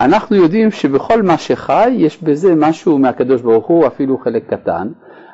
[0.00, 4.88] אנחנו יודעים שבכל מה שחי יש בזה משהו מהקדוש ברוך הוא, אפילו חלק קטן,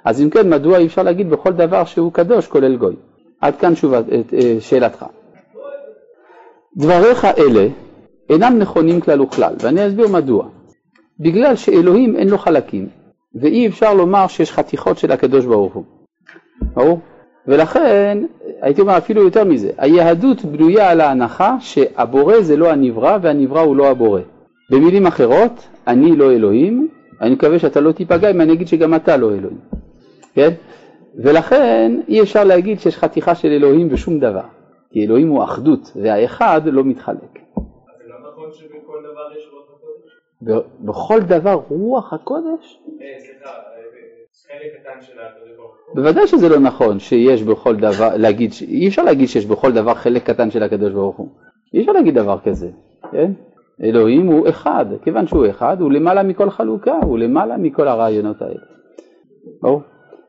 [0.04, 2.96] אז אם כן, מדוע אי אפשר להגיד בכל דבר שהוא קדוש כולל גוי?
[3.40, 5.04] עד כאן תשובה, אה, שאלתך.
[6.76, 7.68] דבריך אלה
[8.30, 10.48] אינם נכונים כלל וכלל, ואני אסביר מדוע.
[11.20, 12.88] בגלל שאלוהים אין לו חלקים,
[13.34, 15.84] ואי אפשר לומר שיש חתיכות של הקדוש ברוך הוא.
[16.74, 17.00] ברור?
[17.48, 18.18] ולכן,
[18.60, 23.76] הייתי אומר אפילו יותר מזה, היהדות בנויה על ההנחה שהבורא זה לא הנברא והנברא הוא
[23.76, 24.20] לא הבורא.
[24.70, 26.88] במילים אחרות, אני לא אלוהים,
[27.20, 29.58] אני מקווה שאתה לא תיפגע אם אני אגיד שגם אתה לא אלוהים.
[30.34, 30.50] כן?
[31.16, 34.44] ולכן אי אפשר להגיד שיש חתיכה של אלוהים בשום דבר,
[34.90, 37.38] כי אלוהים הוא אחדות והאחד לא מתחלק.
[37.56, 40.64] לא נכון שבכל דבר יש רוח הקודש?
[40.80, 42.80] בכל דבר רוח הקודש?
[43.00, 43.50] אה, סליחה,
[45.94, 50.30] בוודאי שזה לא נכון שיש בכל דבר, להגיד, אי אפשר להגיד שיש בכל דבר חלק
[50.30, 51.28] קטן של הקדוש ברוך הוא.
[51.74, 52.68] אי אפשר להגיד דבר כזה,
[53.12, 53.32] כן?
[53.82, 58.60] אלוהים הוא אחד, כיוון שהוא אחד, הוא למעלה מכל חלוקה, הוא למעלה מכל הרעיונות האלה.
[59.62, 59.82] ברור?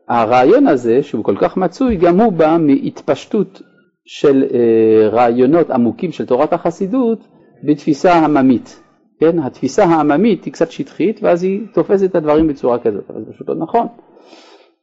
[0.08, 3.62] הרעיון הזה, שהוא כל כך מצוי, גם הוא בא מהתפשטות
[4.06, 7.28] של אה, רעיונות עמוקים של תורת החסידות
[7.64, 8.82] בתפיסה עממית.
[9.20, 13.34] כן, התפיסה העממית היא קצת שטחית ואז היא תופסת את הדברים בצורה כזאת, אבל זה
[13.34, 13.88] פשוט לא נכון.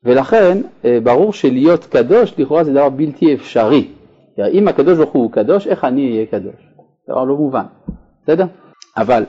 [0.04, 3.88] ולכן אה, ברור שלהיות קדוש לכאורה זה דבר בלתי אפשרי.
[4.52, 6.54] אם הקדוש ברוך הוא קדוש, איך אני אהיה קדוש?
[7.08, 7.64] דבר לא מובן,
[8.22, 8.46] בסדר?
[8.96, 9.24] אבל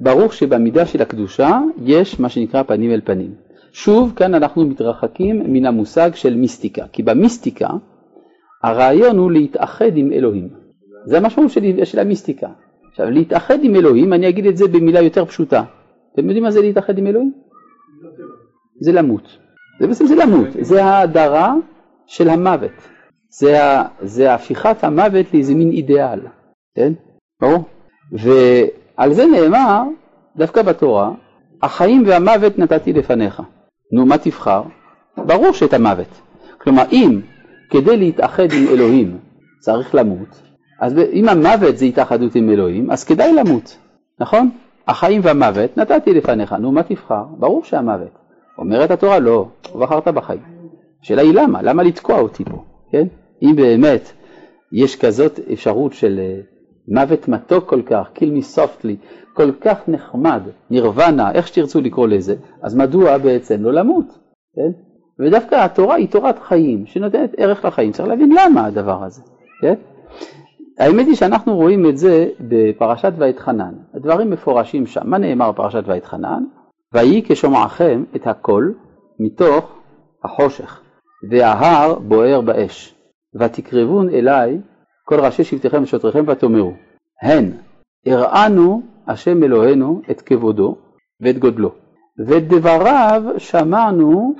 [0.00, 3.34] ברור שבמידה של הקדושה יש מה שנקרא פנים אל פנים.
[3.72, 7.68] שוב, כאן אנחנו מתרחקים מן המושג של מיסטיקה, כי במיסטיקה
[8.62, 10.48] הרעיון הוא להתאחד עם אלוהים.
[11.06, 12.48] זה המשמעות של, של המיסטיקה.
[12.94, 15.62] עכשיו, להתאחד עם אלוהים, אני אגיד את זה במילה יותר פשוטה.
[16.14, 17.32] אתם יודעים מה זה להתאחד עם אלוהים?
[18.80, 19.38] זה למות.
[19.80, 21.54] זה בעצם זה למות, זה ההדרה
[22.06, 22.72] של המוות.
[23.28, 23.58] זה,
[24.02, 26.20] זה הפיכת המוות לאיזה מין אידיאל,
[26.76, 26.92] כן?
[27.40, 27.64] ברור?
[28.12, 29.82] ועל זה נאמר,
[30.36, 31.10] דווקא בתורה,
[31.62, 33.42] החיים והמוות נתתי לפניך.
[33.92, 34.62] נו, מה תבחר?
[35.16, 36.20] ברור שאת המוות.
[36.58, 37.20] כלומר, אם
[37.70, 39.18] כדי להתאחד עם אלוהים
[39.60, 40.42] צריך למות,
[40.80, 43.78] אז אם המוות זה התאחדות עם אלוהים, אז כדאי למות,
[44.20, 44.50] נכון?
[44.88, 47.24] החיים והמוות נתתי לפניך, נו, מה תבחר?
[47.38, 48.18] ברור שהמוות.
[48.58, 49.48] אומרת התורה, לא,
[49.80, 50.42] בחרת בחיים.
[51.02, 51.62] השאלה היא למה?
[51.62, 53.06] למה לתקוע אותי פה, כן?
[53.42, 54.12] אם באמת
[54.72, 56.40] יש כזאת אפשרות של אה,
[56.88, 62.34] מוות מתוק כל כך, kill me softly, כל כך נחמד, נירוונה, איך שתרצו לקרוא לזה,
[62.62, 64.06] אז מדוע בעצם לא למות,
[64.56, 64.70] כן?
[65.20, 69.22] ודווקא התורה היא תורת חיים, שנותנת ערך לחיים, צריך להבין למה הדבר הזה,
[69.60, 69.74] כן?
[70.78, 76.44] האמת היא שאנחנו רואים את זה בפרשת ואתחנן, הדברים מפורשים שם, מה נאמר בפרשת ואתחנן?
[76.92, 78.74] ויהי כשומעכם את הקול
[79.20, 79.78] מתוך
[80.24, 80.80] החושך,
[81.30, 82.94] וההר בוער באש,
[83.40, 84.58] ותקרבון אליי
[85.04, 86.72] כל ראשי שבטיכם ושוטריכם ותאמרו,
[87.22, 87.50] הן
[88.06, 90.76] הראנו השם אלוהינו את כבודו
[91.20, 91.70] ואת גודלו,
[92.26, 94.34] ואת דבריו שמענו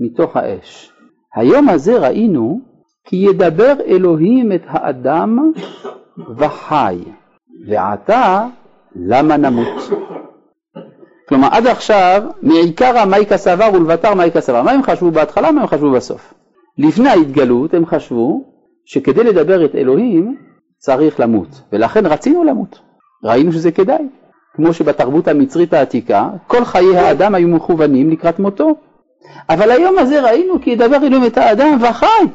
[0.00, 0.92] מתוך האש.
[1.34, 2.60] היום הזה ראינו
[3.06, 5.52] כי ידבר אלוהים את האדם
[6.36, 6.98] וחי,
[7.68, 8.46] ועתה
[8.96, 9.90] למה נמות?
[11.28, 14.62] כלומר עד עכשיו מעיקרא מאי כסבר ולבטר מאי כסבר.
[14.62, 16.34] מה הם חשבו בהתחלה, מה הם חשבו בסוף?
[16.78, 18.44] לפני ההתגלות הם חשבו
[18.84, 20.36] שכדי לדבר את אלוהים
[20.78, 22.78] צריך למות, ולכן רצינו למות.
[23.24, 24.08] ראינו שזה כדאי.
[24.54, 28.74] כמו שבתרבות המצרית העתיקה, כל חיי האדם היו מכוונים לקראת מותו.
[29.48, 32.26] אבל היום הזה ראינו כי ידבר אלוהים את האדם וחי,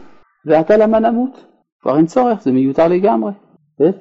[0.45, 1.45] ועתה למה נמות?
[1.81, 3.31] כבר אין צורך, זה מיותר לגמרי.
[3.79, 3.91] כן?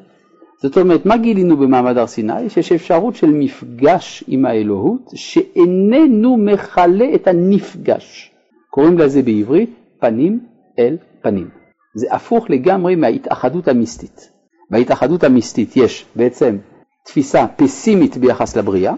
[0.63, 2.51] זאת אומרת, מה גילינו במעמד הר סיני?
[2.51, 8.31] שיש אפשרות של מפגש עם האלוהות שאיננו מכלה את הנפגש.
[8.71, 10.41] קוראים לזה בעברית פנים
[10.79, 11.49] אל פנים.
[11.95, 14.31] זה הפוך לגמרי מההתאחדות המיסטית.
[14.71, 16.57] בהתאחדות המיסטית יש בעצם
[17.05, 18.95] תפיסה פסימית ביחס לבריאה,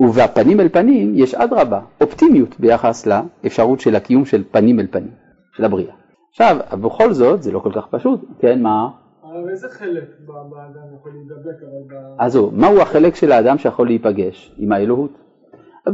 [0.00, 5.10] ובפנים אל פנים יש אדרבה, אופטימיות ביחס לאפשרות של הקיום של פנים אל פנים,
[5.56, 6.05] של הבריאה.
[6.38, 8.88] עכשיו, בכל זאת, זה לא כל כך פשוט, כן, מה?
[9.22, 11.62] אבל איזה חלק באדם יכול להידבק?
[12.18, 15.10] אז זהו, מהו החלק של האדם שיכול להיפגש עם האלוהות?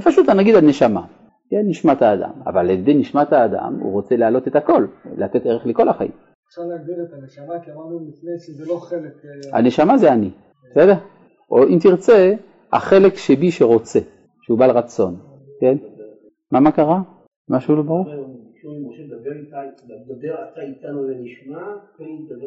[0.05, 1.07] פשוט נגיד הנשמה,
[1.51, 5.67] כן, נשמת האדם, אבל על ידי נשמת האדם הוא רוצה להעלות את הכל, לתת ערך
[5.67, 6.13] לכל החיים.
[6.49, 9.13] אפשר להגדיר את הנשמה, כי אמרנו לפני שזה לא חלק...
[9.53, 10.31] אה, הנשמה זה אני,
[10.71, 10.95] בסדר?
[11.51, 12.35] או אם תרצה,
[12.73, 13.99] החלק שבי שרוצה,
[14.43, 15.17] שהוא בעל רצון,
[15.61, 15.77] כן?
[16.53, 17.01] מה, מה קרה?
[17.49, 18.05] משהו לא ברור?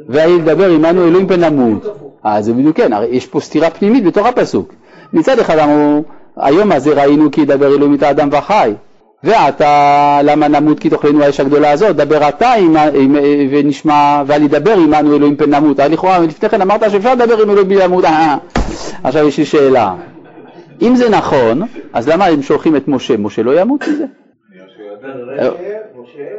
[0.10, 1.86] וידבר עמנו אלוהים פן נמות.
[2.26, 4.74] אה, זה בדיוק כן, הרי יש פה סתירה פנימית בתוך הפסוק.
[5.14, 6.04] מצד אחד אמרו,
[6.36, 8.74] היום הזה ראינו כי ידבר אלוהים את האדם וחי.
[9.24, 12.52] ועתה למה נמות כי תאכלנו האש הגדולה הזאת, דבר אתה
[13.52, 15.80] ונשמע, ואל ידבר עמנו אלוהים פן נמות.
[15.80, 18.06] לכאורה לפני כן אמרת שאפשר לדבר עם אלוהים בלי למות.
[18.06, 18.38] אה,
[19.04, 19.96] עכשיו יש לי שאלה.
[20.82, 21.62] אם זה נכון,
[21.94, 23.18] אז למה הם שולחים את משה?
[23.18, 24.06] משה לא ימות מזה?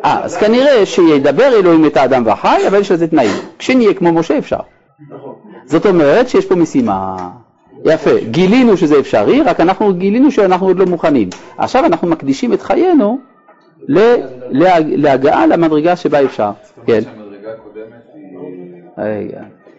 [0.04, 3.30] אה, אז כנראה שידבר אלוהים את האדם והחי, אבל יש לזה תנאים.
[3.58, 4.60] כשנהיה כמו משה אפשר.
[5.64, 7.16] זאת אומרת שיש פה משימה.
[7.84, 11.28] יפה, גילינו שזה אפשרי, רק אנחנו גילינו שאנחנו עוד לא מוכנים.
[11.58, 13.18] עכשיו אנחנו מקדישים את חיינו
[14.96, 16.50] להגעה למדרגה שבה אפשר.
[16.86, 17.00] כן.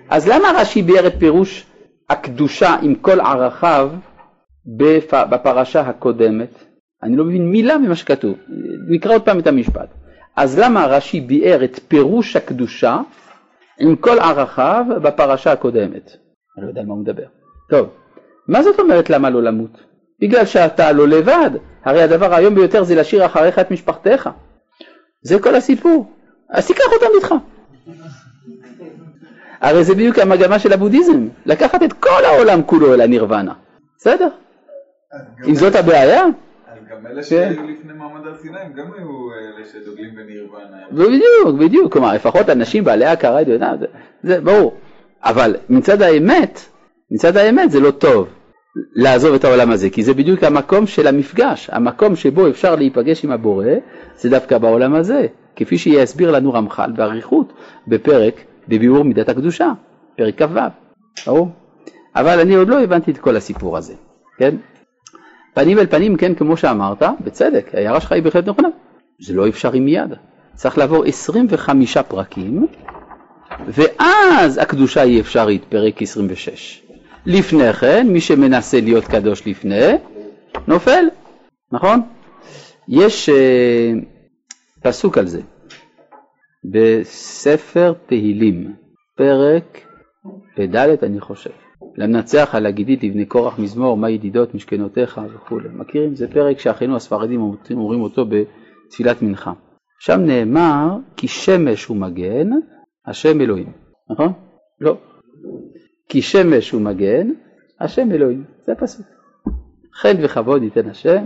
[0.10, 1.66] אז למה רש"י ביאר את פירוש
[2.10, 3.90] הקדושה עם כל ערכיו
[5.30, 6.67] בפרשה הקודמת?
[7.04, 8.38] אני לא מבין מילה ממה שכתוב.
[8.90, 9.90] נקרא עוד פעם את המשפט.
[10.36, 13.00] אז למה רש"י ביאר את פירוש הקדושה
[13.80, 16.12] עם כל ערכיו בפרשה הקודמת?
[16.58, 17.26] אני לא יודע על מה הוא מדבר.
[17.70, 17.90] טוב,
[18.48, 19.84] מה זאת אומרת למה לא למות?
[20.22, 21.50] בגלל שאתה לא לבד,
[21.84, 24.30] הרי הדבר היום ביותר זה להשאיר אחריך את משפחתך.
[25.22, 26.12] זה כל הסיפור.
[26.50, 27.34] אז תיקח אותם איתך.
[29.62, 33.54] הרי זה בדיוק המגמה של הבודהיזם, לקחת את כל העולם כולו אל הנירוונה.
[33.98, 34.28] בסדר?
[35.48, 36.24] אם זאת הבעיה,
[36.98, 40.78] גם אלה שהיו לפני מעמד הר סיני, הם גם היו אלה שדוגלים בנירוונה.
[40.92, 43.40] בדיוק, בדיוק, כלומר לפחות אנשים בעלי הכרה,
[44.24, 44.74] זה ברור.
[45.24, 46.60] אבל מצד האמת,
[47.12, 48.28] מצד האמת זה לא טוב.
[48.96, 53.32] לעזוב את העולם הזה, כי זה בדיוק המקום של המפגש, המקום שבו אפשר להיפגש עם
[53.32, 53.66] הבורא,
[54.16, 57.54] זה דווקא בעולם הזה, כפי שיסביר לנו רמח"ל באריכות
[57.88, 58.34] בפרק
[58.68, 59.72] בביאור מידת הקדושה,
[60.18, 60.60] פרק כ"ו,
[61.28, 61.50] ברור?
[62.16, 63.94] אבל אני עוד לא הבנתי את כל הסיפור הזה,
[64.38, 64.56] כן?
[65.58, 68.68] פנים אל פנים, כן, כמו שאמרת, בצדק, ההערה שלך היא בהחלט נכונה,
[69.20, 70.14] זה לא אפשרי מיד,
[70.56, 72.68] צריך לעבור 25 פרקים,
[73.68, 76.84] ואז הקדושה היא אפשרית, פרק 26.
[77.26, 79.92] לפני כן, מי שמנסה להיות קדוש לפני,
[80.68, 81.06] נופל,
[81.72, 82.02] נכון?
[82.88, 84.06] יש uh,
[84.84, 85.42] פסוק על זה
[86.64, 88.74] בספר תהילים,
[89.16, 89.82] פרק
[90.56, 91.67] פ"ד אני חושב.
[91.98, 95.70] למנצח על הגידית לבני קורח מזמור, מה ידידות משכנותיך וכולי.
[95.74, 96.16] מכירים?
[96.16, 99.54] זה פרק שאחינו הספרדים אומרים אותו בתפילת מנחה.
[100.00, 102.50] שם נאמר כי שמש הוא מגן,
[103.06, 103.72] השם אלוהים,
[104.10, 104.34] נכון?
[104.82, 104.98] לא.
[106.10, 107.30] כי שמש הוא מגן,
[107.82, 109.06] השם אלוהים, זה הפסוק.
[109.94, 111.26] חן וכבוד ייתן השם,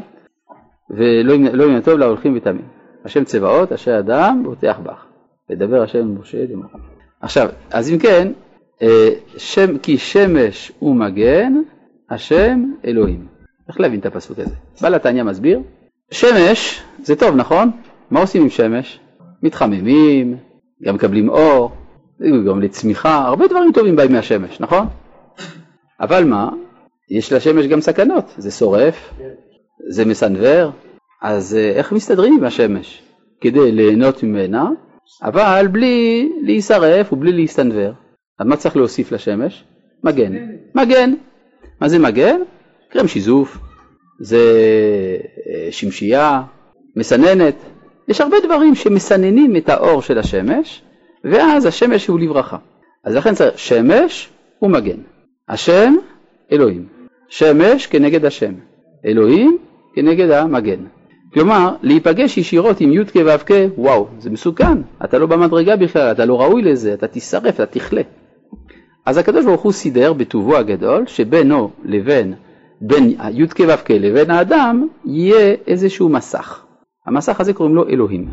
[0.90, 2.68] ולא מן הטוב להולכים ותמים.
[3.06, 5.06] השם צבאות, אשר אדם, בוטח בך.
[5.50, 6.72] ודבר השם משה דמוך.
[7.22, 8.32] עכשיו, אז אם כן,
[9.38, 11.54] שם, כי שמש הוא מגן,
[12.10, 13.28] השם אלוהים.
[13.70, 14.56] איך להבין את הפסוק הזה?
[14.82, 15.60] בעל התניא מסביר,
[16.12, 17.72] שמש זה טוב, נכון?
[18.12, 19.00] מה עושים עם שמש?
[19.44, 20.38] מתחממים,
[20.84, 21.72] גם מקבלים אור,
[22.48, 24.88] גם לצמיחה, הרבה דברים טובים באים מהשמש, נכון?
[26.02, 26.50] אבל מה?
[27.10, 29.14] יש לשמש גם סכנות, זה שורף,
[29.90, 30.72] זה מסנוור,
[31.22, 33.02] אז אה, איך מסתדרים עם השמש?
[33.42, 34.70] כדי ליהנות ממנה,
[35.24, 37.92] אבל בלי להישרף ובלי להסתנוור.
[38.42, 39.64] אז מה צריך להוסיף לשמש?
[40.04, 40.34] מגן.
[40.76, 41.14] מגן.
[41.82, 42.42] מה זה מגן?
[42.90, 43.58] קרם שיזוף,
[44.20, 44.38] זה
[45.50, 46.42] אה, שמשייה,
[46.96, 47.56] מסננת.
[48.08, 50.82] יש הרבה דברים שמסננים את האור של השמש,
[51.24, 52.58] ואז השמש הוא לברכה.
[53.04, 54.30] אז לכן צריך שמש
[54.62, 55.00] ומגן.
[55.50, 55.96] השם,
[56.52, 56.86] אלוהים.
[57.30, 58.54] שמש כנגד השם.
[59.06, 59.58] אלוהים
[59.96, 60.86] כנגד המגן.
[61.34, 66.42] כלומר, להיפגש ישירות עם י"ק ו"ק, וואו, זה מסוכן, אתה לא במדרגה בכלל, אתה לא
[66.42, 68.02] ראוי לזה, אתה תישרף, אתה תכלה.
[69.06, 72.34] אז הקדוש ברוך הוא סידר בטובו הגדול שבינו לבין,
[72.82, 76.66] בין י"ק ו"ק לבין האדם, יהיה איזשהו מסך.
[77.08, 78.28] המסך הזה קוראים לו אלוהים.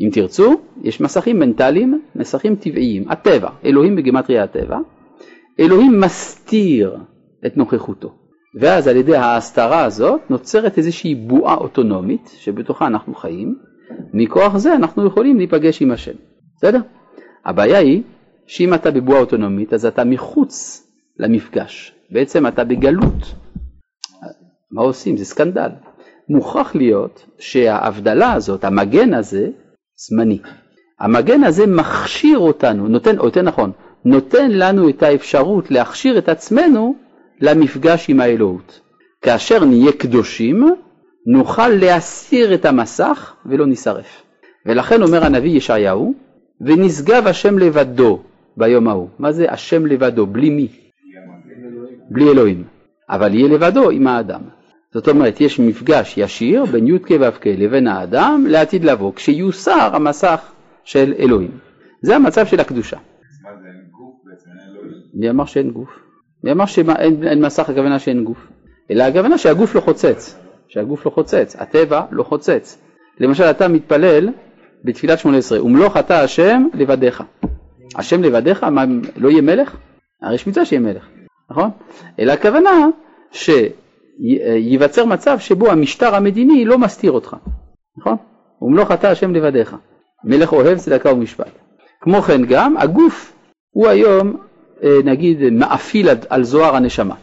[0.00, 4.78] אם תרצו, יש מסכים מנטליים, מסכים טבעיים, הטבע, אלוהים בגימטריה הטבע.
[5.60, 6.96] אלוהים מסתיר
[7.46, 8.14] את נוכחותו.
[8.60, 13.54] ואז על ידי ההסתרה הזאת נוצרת איזושהי בועה אוטונומית שבתוכה אנחנו חיים,
[14.14, 16.14] מכוח זה אנחנו יכולים להיפגש עם השם,
[16.56, 16.80] בסדר?
[17.44, 18.02] הבעיה היא
[18.54, 20.86] שאם אתה בבועה אוטונומית אז אתה מחוץ
[21.18, 23.34] למפגש, בעצם אתה בגלות.
[24.72, 25.16] מה עושים?
[25.16, 25.68] זה סקנדל.
[26.28, 29.48] מוכרח להיות שההבדלה הזאת, המגן הזה,
[29.96, 30.38] זמני.
[31.00, 33.72] המגן הזה מכשיר אותנו, נותן, או יותר נכון,
[34.04, 36.94] נותן לנו את האפשרות להכשיר את עצמנו
[37.40, 38.80] למפגש עם האלוהות.
[39.22, 40.64] כאשר נהיה קדושים,
[41.26, 44.22] נוכל להסיר את המסך ולא נשרף.
[44.66, 46.14] ולכן אומר הנביא ישעיהו,
[46.60, 48.22] ונשגב השם לבדו
[48.56, 49.08] ביום ההוא.
[49.18, 50.26] מה זה השם לבדו?
[50.26, 50.68] בלי מי?
[52.10, 52.64] בלי אלוהים.
[53.10, 54.40] אבל יהיה לבדו עם האדם.
[54.94, 60.52] זאת אומרת, יש מפגש ישיר בין י"ק ו"ק לבין האדם לעתיד לבוא, כשיוסר המסך
[60.84, 61.50] של אלוהים.
[62.02, 62.96] זה המצב של הקדושה.
[64.70, 64.92] אלוהים?
[65.14, 65.88] מי אמר שאין גוף?
[66.44, 68.48] מי אמר שאין מסך הכוונה שאין גוף?
[68.90, 70.38] אלא הכוונה שהגוף לא חוצץ,
[70.68, 72.82] שהגוף לא חוצץ, הטבע לא חוצץ.
[73.20, 74.28] למשל אתה מתפלל
[74.84, 77.22] בתפילת שמונה עשרה, ומלוך אתה השם לבדיך.
[77.96, 78.84] השם לבדיך, מה,
[79.16, 79.76] לא יהיה מלך?
[80.22, 81.08] הרי יש מצווה שיהיה מלך,
[81.50, 81.70] נכון?
[82.18, 82.70] אלא הכוונה
[83.30, 87.36] שייווצר מצב שבו המשטר המדיני לא מסתיר אותך,
[87.98, 88.16] נכון?
[88.62, 89.76] ומלוך אתה השם לבדיך.
[90.24, 91.50] מלך אוהב צדקה ומשפט.
[92.00, 93.32] כמו כן גם הגוף
[93.70, 94.36] הוא היום
[94.82, 97.14] אה, נגיד מאפיל על זוהר הנשמה.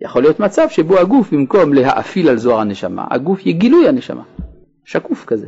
[0.00, 4.22] יכול להיות מצב שבו הגוף במקום להאפיל על זוהר הנשמה, הגוף יהיה גילוי הנשמה,
[4.84, 5.46] שקוף כזה,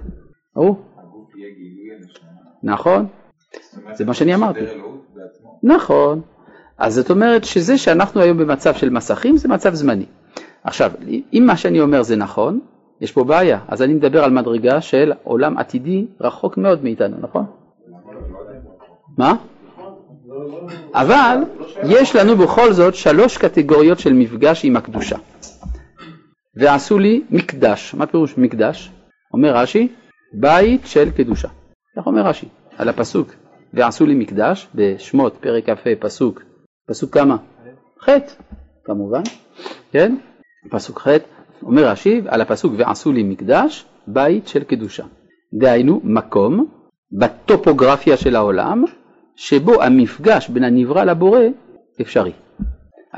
[0.57, 0.83] ברור?
[0.99, 2.29] הגוף יהיה גילוי הנשמה.
[2.63, 3.07] נכון,
[3.95, 4.61] זה מה שאני אמרתי.
[5.63, 6.21] נכון.
[6.79, 10.07] אז זאת אומרת שזה שאנחנו היום במצב של מסכים זה מצב זמני.
[10.65, 10.93] עכשיו,
[11.33, 12.61] אם מה שאני אומר זה נכון,
[13.01, 17.45] יש פה בעיה, אז אני מדבר על מדרגה של עולם עתידי רחוק מאוד מאיתנו, נכון?
[19.18, 19.35] מה?
[20.95, 21.37] אבל
[21.85, 25.16] יש לנו בכל זאת שלוש קטגוריות של מפגש עם הקדושה.
[26.57, 27.95] ועשו לי מקדש.
[27.95, 28.91] מה פירוש מקדש?
[29.35, 29.89] אומר רש"י,
[30.41, 31.49] בית של קדושה.
[31.97, 32.49] כך אומר רש"י,
[32.79, 33.29] על הפסוק.
[33.75, 36.43] ועשו לי מקדש, בשמות פרק כ"ה פסוק,
[36.89, 37.37] פסוק כמה?
[38.05, 38.09] ח'
[38.85, 39.23] כמובן,
[39.93, 40.16] כן?
[40.71, 41.09] פסוק ח',
[41.62, 45.05] אומר רש"י על הפסוק ועשו לי מקדש, בית של קדושה.
[45.55, 46.66] דהיינו מקום
[47.12, 48.85] בטופוגרפיה של העולם
[49.37, 51.41] שבו המפגש בין הנברא לבורא
[52.01, 52.33] אפשרי.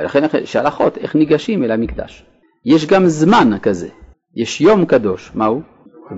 [0.01, 2.25] לכן יש הלכות איך ניגשים אל המקדש.
[2.65, 3.89] יש גם זמן כזה,
[4.37, 5.63] יש יום קדוש, מהו?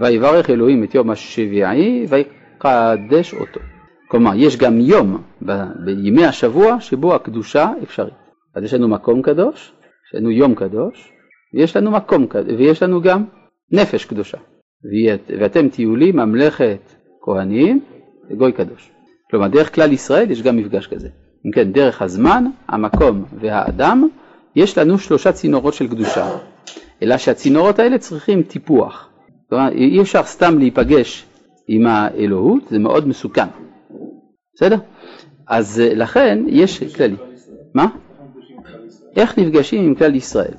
[0.01, 3.61] ויברך אלוהים את יום השביעי ויקדש אותו.
[4.13, 8.15] כלומר, יש גם יום ב- בימי השבוע שבו הקדושה אפשרית.
[8.55, 9.73] אז יש לנו מקום קדוש,
[10.09, 11.13] יש לנו יום קדוש,
[11.55, 13.25] ויש לנו מקום קדוש, ויש לנו גם
[13.71, 14.39] נפש קדושה.
[14.93, 16.79] ואת- ואתם תהיו לי ממלכת
[17.25, 17.81] כהנים
[18.31, 18.91] וגוי קדוש.
[19.31, 21.09] כלומר, דרך כלל ישראל יש גם מפגש כזה.
[21.47, 24.09] אם כן, דרך הזמן, המקום והאדם,
[24.57, 26.27] יש לנו שלושה צינורות של קדושה.
[27.03, 29.09] אלא שהצינורות האלה צריכים טיפוח.
[29.49, 31.27] כלומר, אי אפשר סתם להיפגש
[31.69, 33.47] עם האלוהות, זה מאוד מסוכן.
[34.55, 34.77] בסדר?
[35.49, 37.17] אז אה, לכן יש כללי.
[37.75, 37.87] מה?
[39.17, 40.55] איך נפגשים עם כלל ישראל?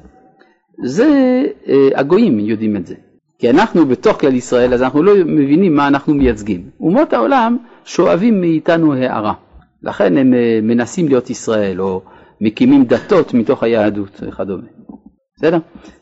[0.83, 2.95] זה, אה, הגויים יודעים את זה.
[3.39, 6.69] כי אנחנו בתוך כלל ישראל, אז אנחנו לא מבינים מה אנחנו מייצגים.
[6.79, 9.33] אומות העולם שואבים מאיתנו הערה.
[9.83, 12.01] לכן הם אה, מנסים להיות ישראל, או
[12.41, 14.63] מקימים דתות מתוך היהדות וכדומה.
[15.37, 15.57] בסדר?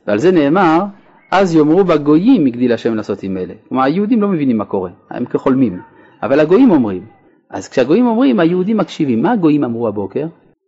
[0.07, 0.83] ועל זה נאמר,
[1.31, 3.53] אז יאמרו בגויים הגדיל השם לעשות עם אלה.
[3.69, 5.79] כלומר, היהודים לא מבינים מה קורה, הם כחולמים.
[6.23, 7.20] אבל הגויים אומרים.
[7.51, 9.21] אז כשהגויים אומרים, היהודים מקשיבים.
[9.21, 10.27] מה הגויים אמרו הבוקר?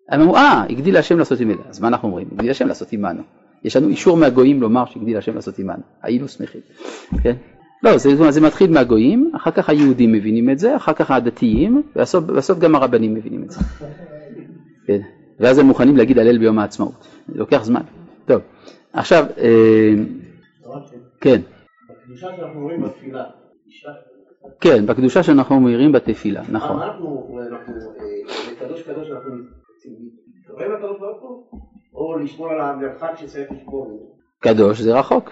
[0.09, 1.53] הם אמרו, אה, הגדיל השם לעשות אלה.
[1.69, 2.27] אז מה אנחנו אומרים?
[2.31, 3.21] הגדיל השם לעשות עמנו.
[3.63, 5.83] יש לנו אישור מהגויים לומר שהגדיל השם לעשות עמנו.
[6.01, 6.61] היינו שמחים.
[7.23, 7.35] כן?
[7.83, 12.23] לא, זה, זה מתחיל מהגויים, אחר כך היהודים מבינים את זה, אחר כך הדתיים, ובסוף,
[12.23, 13.59] בסוף גם הרבנים מבינים את זה.
[14.87, 14.99] כן?
[15.39, 17.07] ואז הם מוכנים להגיד הלל ביום העצמאות.
[17.27, 17.81] זה לוקח זמן.
[18.25, 18.41] טוב,
[18.93, 19.93] עכשיו, אה,
[21.21, 21.41] כן,
[21.89, 23.23] בקדושה שאנחנו רואים בתפילה,
[24.61, 26.77] כן, בקדושה שאנחנו מאירים בתפילה, נכון.
[26.77, 29.31] מה אנחנו, אנחנו, אה, לקדוש קדוש אנחנו
[30.49, 31.59] מתקרב לקדוש ברוך הוא,
[31.93, 34.17] או לשמור על המרחק שצריך לשמור?
[34.39, 35.29] קדוש זה רחוק,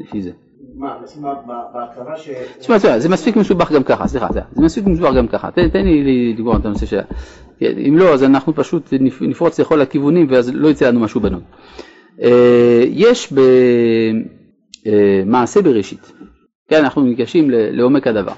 [0.00, 0.30] לפי זה.
[0.76, 1.22] מה, נשים
[1.74, 2.28] בהקרבה ש...
[2.58, 5.50] תשמע, תשמע, זה מספיק מסובך גם ככה, סליחה, זה מספיק מסובך גם ככה.
[5.50, 7.00] תן, לי לגמור את הנושא של...
[7.58, 11.20] כן, אם לא, אז אנחנו פשוט נפ- נפרוץ לכל הכיוונים ואז לא יצא לנו משהו
[11.20, 11.40] בנוי.
[12.22, 13.32] אה, יש
[15.26, 16.12] במעשה בראשית,
[16.68, 18.32] כן, אנחנו ניגשים לעומק הדבר.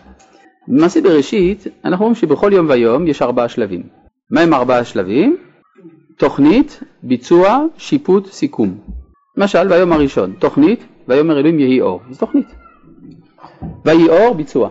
[0.69, 3.83] במעשה בראשית, אנחנו אומרים שבכל יום ויום יש ארבעה שלבים.
[4.31, 5.37] מהם ארבעה השלבים?
[6.17, 8.79] תוכנית, ביצוע, שיפוט, סיכום.
[9.37, 12.01] למשל, ביום הראשון, תוכנית, ויאמר אלוהים יהי אור.
[12.11, 12.47] זו תוכנית.
[13.85, 14.71] ויהי אור, ביצוע.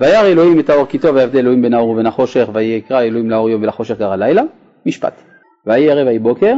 [0.00, 3.50] וירא אלוהים את האור כי טוב ויבדל אלוהים בין האור ובין החושך ויקרא אלוהים לאור
[3.50, 4.42] יום ולחושך קרא לילה,
[4.86, 5.14] משפט.
[5.66, 6.54] ויהי ערב ויהי בוקר,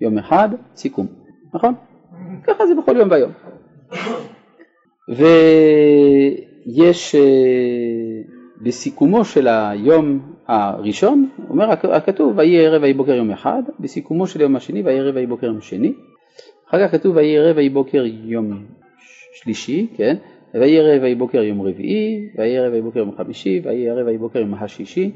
[0.00, 1.06] יום אחד, סיכום.
[1.54, 1.74] נכון?
[2.44, 3.32] ככה זה בכל יום ויום.
[6.68, 7.20] ויש אה,
[8.62, 14.40] בסיכומו של היום הראשון, אומר הכ- הכתוב ויהי ערב ויהי בוקר יום אחד, בסיכומו של
[14.40, 15.92] יום השני ויהי ערב ויהי בוקר יום שני,
[16.68, 18.64] אחר כך כתוב ויהי ערב ויהי בוקר יום
[19.34, 20.16] שלישי, כן?
[20.54, 24.18] ויהי ערב ויהי בוקר יום רביעי, ויהי ערב ויהי בוקר יום חמישי, ויהי ערב ויהי
[24.18, 25.10] בוקר יום השישי,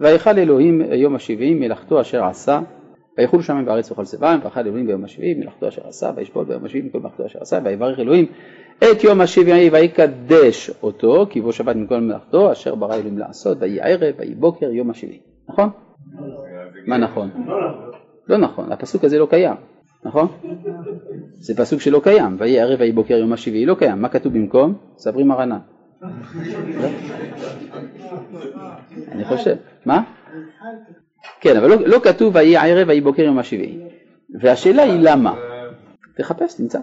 [0.00, 2.60] ויכל אלוהים יום השבעים מלאכתו אשר עשה,
[3.18, 6.86] ויחולו שמיים בארץ וכל צבעם, ואכל אלוהים ביום השביעי מלאכתו אשר עשה, וישבות ביום השביעי
[6.86, 8.26] מכל מלאכתו אשר עשה, ויברך אלוהים
[8.78, 13.80] את יום השבעי ויקדש אותו, כי בו שבת מכל מלאכתו אשר ברא אלוהים לעשות, ויהי
[13.80, 15.20] ערב ויהי בוקר יום השביעי.
[15.48, 15.68] נכון?
[16.86, 17.30] מה נכון?
[18.28, 18.72] לא נכון.
[18.72, 19.56] הפסוק הזה לא קיים,
[20.04, 20.28] נכון?
[21.32, 24.74] זה פסוק שלא קיים, ויהי ערב ויהי בוקר יום השביעי, לא קיים, מה כתוב במקום?
[24.96, 25.58] סברי מרנה.
[26.02, 26.08] לא?
[29.12, 29.56] אני חושב,
[29.86, 30.02] מה?
[31.40, 33.78] כן, אבל לא, לא כתוב ויהי ערב ויהי בוקר יום השביעי.
[34.40, 35.34] והשאלה היא למה?
[36.16, 36.78] תחפש, תמצא.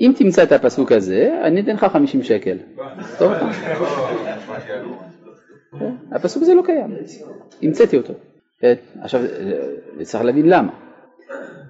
[0.00, 2.56] אם תמצא את הפסוק הזה, אני אתן לך 50 שקל.
[3.18, 3.32] טוב?
[6.12, 6.96] הפסוק הזה לא קיים,
[7.62, 8.12] המצאתי אותו.
[9.00, 9.20] עכשיו,
[10.02, 10.72] צריך להבין למה.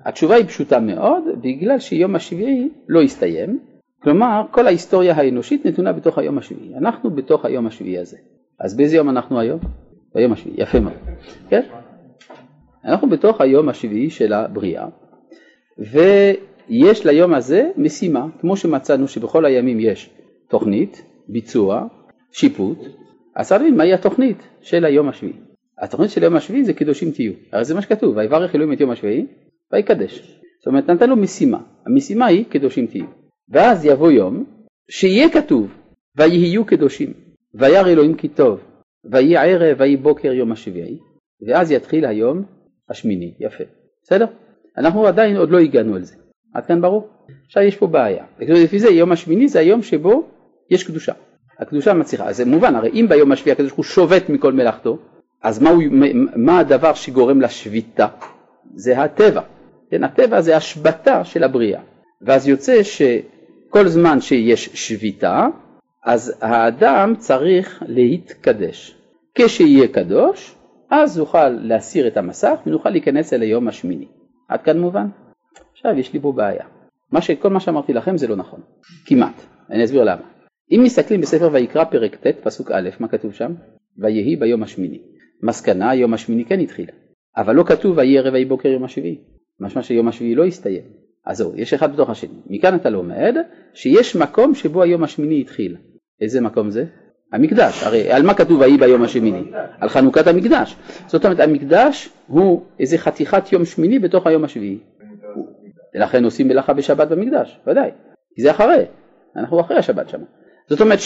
[0.04, 3.58] התשובה היא פשוטה מאוד, בגלל שיום השביעי לא הסתיים,
[4.02, 6.74] כלומר כל ההיסטוריה האנושית נתונה בתוך היום השביעי.
[6.76, 8.16] אנחנו בתוך היום השביעי הזה.
[8.60, 9.60] אז באיזה יום אנחנו היום?
[10.14, 10.94] ביום השביעי, יפה מאוד.
[11.48, 11.62] כן?
[12.84, 14.86] אנחנו בתוך היום השביעי של הבריאה,
[16.70, 20.10] ויש ליום הזה משימה, כמו שמצאנו שבכל הימים יש
[20.48, 21.86] תוכנית, ביצוע,
[22.32, 22.78] שיפוט,
[23.36, 25.32] אז צריך מהי התוכנית של היום השביעי.
[25.78, 28.90] התוכנית של יום השביעי זה קדושים תהיו, הרי זה מה שכתוב, ויברך אלוהים את יום
[28.90, 29.26] השביעי
[29.72, 30.40] ויקדש.
[30.58, 33.04] זאת אומרת נתן לו משימה, המשימה היא קדושים תהיו.
[33.48, 34.44] ואז יבוא יום
[34.90, 35.74] שיהיה כתוב
[36.16, 37.12] ויהיו קדושים,
[37.54, 38.60] וירא אלוהים כי טוב,
[39.04, 40.98] ויהי ערב ויהי בוקר יום השביעי,
[41.46, 42.42] ואז יתחיל היום
[42.88, 43.64] השמיני, יפה,
[44.02, 44.26] בסדר?
[44.76, 46.16] אנחנו עדיין עוד לא הגענו על זה,
[46.54, 47.08] עד כאן ברור?
[47.46, 50.28] עכשיו יש פה בעיה, לפי זה יום השמיני זה היום שבו
[50.70, 51.12] יש קדושה,
[51.58, 54.98] הקדושה מצליחה, אז זה מובן, הרי אם ביום השביעי הקדוש הוא שובת מכל מלאכתו,
[55.42, 55.82] אז מה, הוא,
[56.36, 58.06] מה הדבר שגורם לשביתה?
[58.74, 59.42] זה הטבע,
[59.90, 61.80] כן, הטבע זה השבתה של הבריאה,
[62.22, 65.46] ואז יוצא שכל זמן שיש שביתה,
[66.04, 68.96] אז האדם צריך להתקדש.
[69.34, 70.54] כשיהיה קדוש,
[70.90, 74.06] אז נוכל להסיר את המסך ונוכל להיכנס אל היום השמיני.
[74.48, 75.06] עד כאן מובן?
[75.80, 76.64] עכשיו יש לי פה בעיה.
[77.12, 77.30] מה ש...
[77.30, 78.60] כל מה שאמרתי לכם זה לא נכון,
[79.06, 80.22] כמעט, אני אסביר למה.
[80.70, 83.54] אם מסתכלים בספר ויקרא פרק ט' פסוק א', מה כתוב שם?
[83.98, 84.98] ויהי ביום השמיני.
[85.42, 86.86] מסקנה, יום השמיני כן התחיל,
[87.36, 89.18] אבל לא כתוב ויהי ערב ויהי בוקר יום השביעי.
[89.60, 90.82] משמע שיום השביעי לא הסתיים.
[91.26, 92.34] אז זהו, יש אחד בתוך השני.
[92.46, 93.36] מכאן אתה לומד
[93.74, 95.76] שיש מקום שבו היום השמיני התחיל.
[96.20, 96.84] איזה מקום זה?
[97.32, 99.42] המקדש, הרי על מה כתוב ויהי ביום השמיני?
[99.80, 100.76] על חנוכת המקדש.
[101.06, 104.78] זאת אומרת המקדש הוא איזה חתיכת יום שמיני בתוך היום השביעי.
[105.94, 107.90] ולכן עושים מלאכה בשבת במקדש, ודאי,
[108.34, 108.84] כי זה אחרי,
[109.36, 110.20] אנחנו אחרי השבת שם.
[110.68, 110.98] זאת אומרת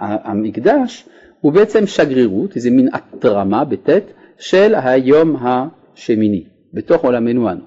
[0.00, 1.08] שהמקדש
[1.40, 4.04] הוא בעצם שגרירות, איזה מין התרמה בטית
[4.38, 7.64] של היום השמיני, בתוך עולמנו אנו.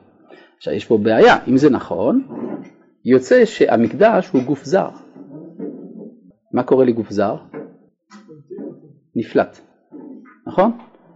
[0.57, 2.27] עכשיו יש פה בעיה, אם זה נכון,
[3.05, 4.89] יוצא שהמקדש הוא גוף זר.
[6.53, 7.35] מה קורה לגוף זר?
[9.15, 9.59] נפלט,
[10.47, 10.71] נכון?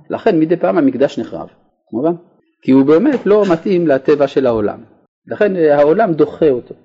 [0.09, 1.47] לכן מדי פעם המקדש נחרב,
[1.93, 2.14] מובן?
[2.62, 4.80] כי הוא באמת לא מתאים לטבע של העולם.
[5.28, 6.76] לכן העולם דוחה אותו.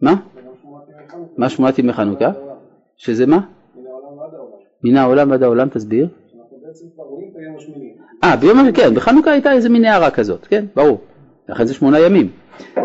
[0.00, 0.14] מה?
[1.36, 2.32] מה שמונת ימי חנוכה?
[2.96, 3.40] שזה מה?
[4.84, 6.08] מן העולם ועד העולם, תסביר.
[8.24, 11.00] אה, ביום השמיני, כן, בחנוכה הייתה איזה מין הערה כזאת, כן, ברור.
[11.48, 12.30] לכן זה שמונה ימים.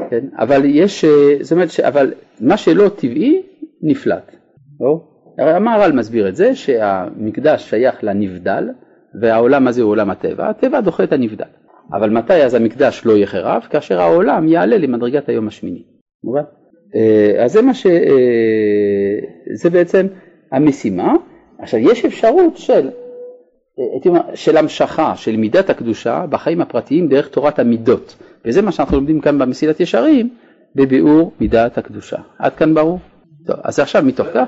[0.09, 1.05] כן, אבל יש,
[1.41, 3.41] זאת אומרת, אבל מה שלא טבעי
[3.81, 4.31] נפלט.
[4.79, 5.15] ברור?
[5.39, 8.69] הרי המהר"ל מסביר את זה שהמקדש שייך לנבדל
[9.21, 11.45] והעולם הזה הוא עולם הטבע, הטבע דוחה את הנבדל.
[11.93, 13.61] אבל מתי אז המקדש לא יחרב?
[13.69, 15.83] כאשר העולם יעלה למדרגת היום השמיני.
[16.23, 16.41] מובן?
[16.95, 17.85] אה, אז זה מה ש...
[17.85, 19.19] אה,
[19.53, 20.07] זה בעצם
[20.51, 21.13] המשימה.
[21.59, 22.89] עכשיו יש אפשרות של,
[23.79, 28.15] אה, של המשכה, של מידת הקדושה בחיים הפרטיים דרך תורת המידות.
[28.45, 30.29] וזה מה שאנחנו לומדים כאן במסילת ישרים,
[30.75, 32.17] בביאור מידת הקדושה.
[32.39, 32.99] עד כאן ברור?
[33.45, 34.47] טוב, אז עכשיו מתוך כך...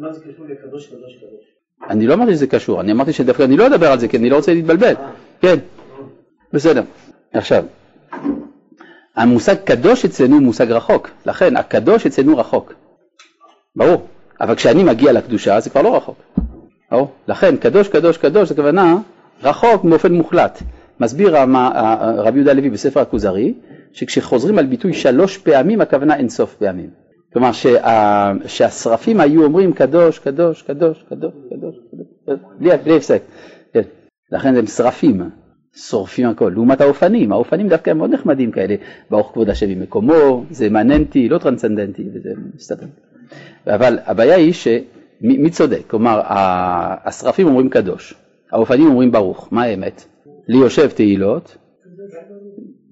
[0.00, 1.53] מה זה קשור לקדוש קדוש קדוש?
[1.90, 4.30] אני לא אמרתי שזה קשור, אני אמרתי שדווקא אני לא אדבר על זה כי אני
[4.30, 4.94] לא רוצה להתבלבל.
[5.40, 5.56] כן,
[6.52, 6.82] בסדר.
[7.32, 7.64] עכשיו,
[9.16, 12.72] המושג קדוש אצלנו הוא מושג רחוק, לכן הקדוש אצלנו רחוק.
[13.76, 14.06] ברור.
[14.40, 16.16] אבל כשאני מגיע לקדושה זה כבר לא רחוק.
[16.90, 17.12] ברור.
[17.28, 18.96] לכן קדוש קדוש קדוש זה כוונה
[19.42, 20.62] רחוק באופן מוחלט.
[21.00, 21.36] מסביר
[22.18, 23.54] רבי יהודה לוי בספר הכוזרי
[23.92, 27.03] שכשחוזרים על ביטוי שלוש פעמים הכוונה אין סוף פעמים.
[27.34, 31.76] כלומר שה, שהשרפים היו אומרים קדוש, קדוש, קדוש, קדוש, קדוש,
[32.58, 33.22] בלי, הפסק.
[33.72, 33.82] כן.
[34.32, 35.22] לכן הם שרפים,
[35.76, 36.50] שורפים הכל.
[36.54, 38.74] לעומת האופנים, האופנים דווקא הם מאוד נחמדים כאלה,
[39.10, 42.86] ברוך כבוד השם ממקומו, זה מננטי, לא טרנסצנדנטי, וזה מסתדר.
[43.66, 45.82] אבל הבעיה היא שמי צודק?
[45.86, 46.20] כלומר,
[47.04, 48.14] השרפים אומרים קדוש,
[48.52, 50.04] האופנים אומרים ברוך, מה האמת?
[50.48, 51.56] ליושב תהילות,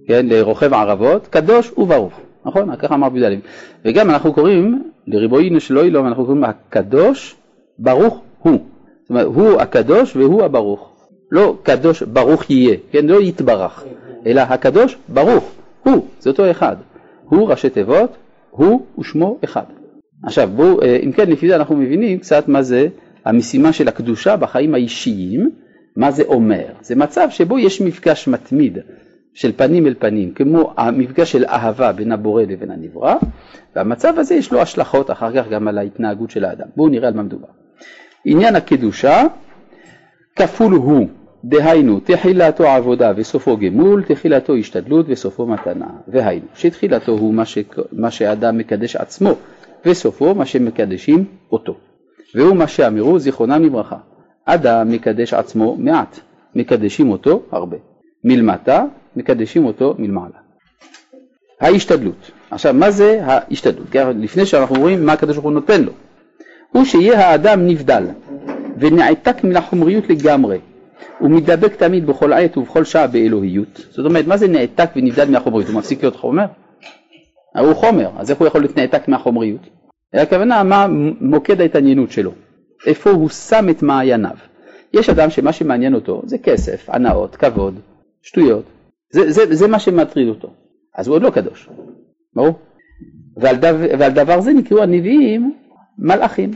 [0.09, 2.21] כן, לרוכב ערבות, קדוש וברוך.
[2.47, 2.77] נכון?
[2.77, 3.39] ככה אמר בי"ד.
[3.85, 7.37] וגם אנחנו קוראים לריבונו שלא ילום, אנחנו קוראים הקדוש
[7.79, 8.59] ברוך הוא.
[9.03, 10.93] זאת אומרת, הוא הקדוש והוא הברוך.
[11.33, 13.07] לא קדוש ברוך יהיה, כן?
[13.07, 13.85] לא יתברך,
[14.27, 16.77] אלא הקדוש ברוך הוא, זה אותו אחד.
[17.25, 18.17] הוא ראשי תיבות,
[18.51, 19.63] הוא ושמו אחד.
[20.25, 22.87] עכשיו בואו, אה, אם כן, לפי זה אנחנו מבינים קצת מה זה
[23.25, 25.51] המשימה של הקדושה בחיים האישיים,
[25.97, 26.65] מה זה אומר.
[26.83, 28.79] זה מצב שבו יש מפגש מתמיד
[29.35, 33.15] של פנים אל פנים, כמו המפגש של אהבה בין הבורא לבין הנברא,
[33.77, 36.67] והמצב הזה יש לו השלכות אחר כך גם על ההתנהגות של האדם.
[36.77, 37.49] בואו נראה על מה מדובר.
[38.25, 39.23] עניין הקדושה
[40.37, 41.09] כפול הוא,
[41.45, 45.89] דהיינו תחילתו עבודה וסופו גמול, תחילתו השתדלות וסופו מתנה.
[46.09, 47.59] והיינו, שתחילתו הוא מה, ש...
[47.93, 49.35] מה שאדם מקדש עצמו,
[49.87, 51.77] וסופו מה שמקדשים אותו.
[52.35, 53.97] והוא מה שאמרו זיכרונם לברכה,
[54.45, 56.21] אדם מקדש עצמו מעט,
[56.55, 57.77] מקדשים אותו הרבה.
[58.25, 58.85] מלמטה
[59.17, 60.39] מקדשים אותו מלמעלה.
[61.61, 62.31] ההשתדלות.
[62.51, 63.87] עכשיו, מה זה ההשתדלות?
[63.95, 65.93] לפני שאנחנו רואים מה הקדוש ברוך הוא נותן לו.
[66.73, 68.05] הוא שיהיה האדם נבדל
[68.79, 70.59] ונעתק מן החומריות לגמרי.
[71.19, 73.87] הוא מדבק תמיד בכל עת ובכל שעה באלוהיות.
[73.91, 75.69] זאת אומרת, מה זה נעתק ונבדל מהחומריות?
[75.69, 76.45] הוא מפסיק להיות חומר?
[77.59, 79.61] הוא חומר, אז איך הוא יכול להיות נעתק מהחומריות?
[80.15, 80.87] הכוונה, מה
[81.21, 82.33] מוקד ההתעניינות שלו?
[82.87, 84.37] איפה הוא שם את מעייניו?
[84.93, 87.81] יש אדם שמה שמעניין אותו זה כסף, הנאות, כבוד,
[88.23, 88.65] שטויות.
[89.13, 90.49] זה, זה, זה מה שמטריד אותו.
[90.95, 91.69] אז הוא עוד לא קדוש,
[92.35, 92.55] ברור?
[93.37, 95.53] ועל, דו, ועל דבר זה נקראו הנביאים
[95.99, 96.51] מלאכים.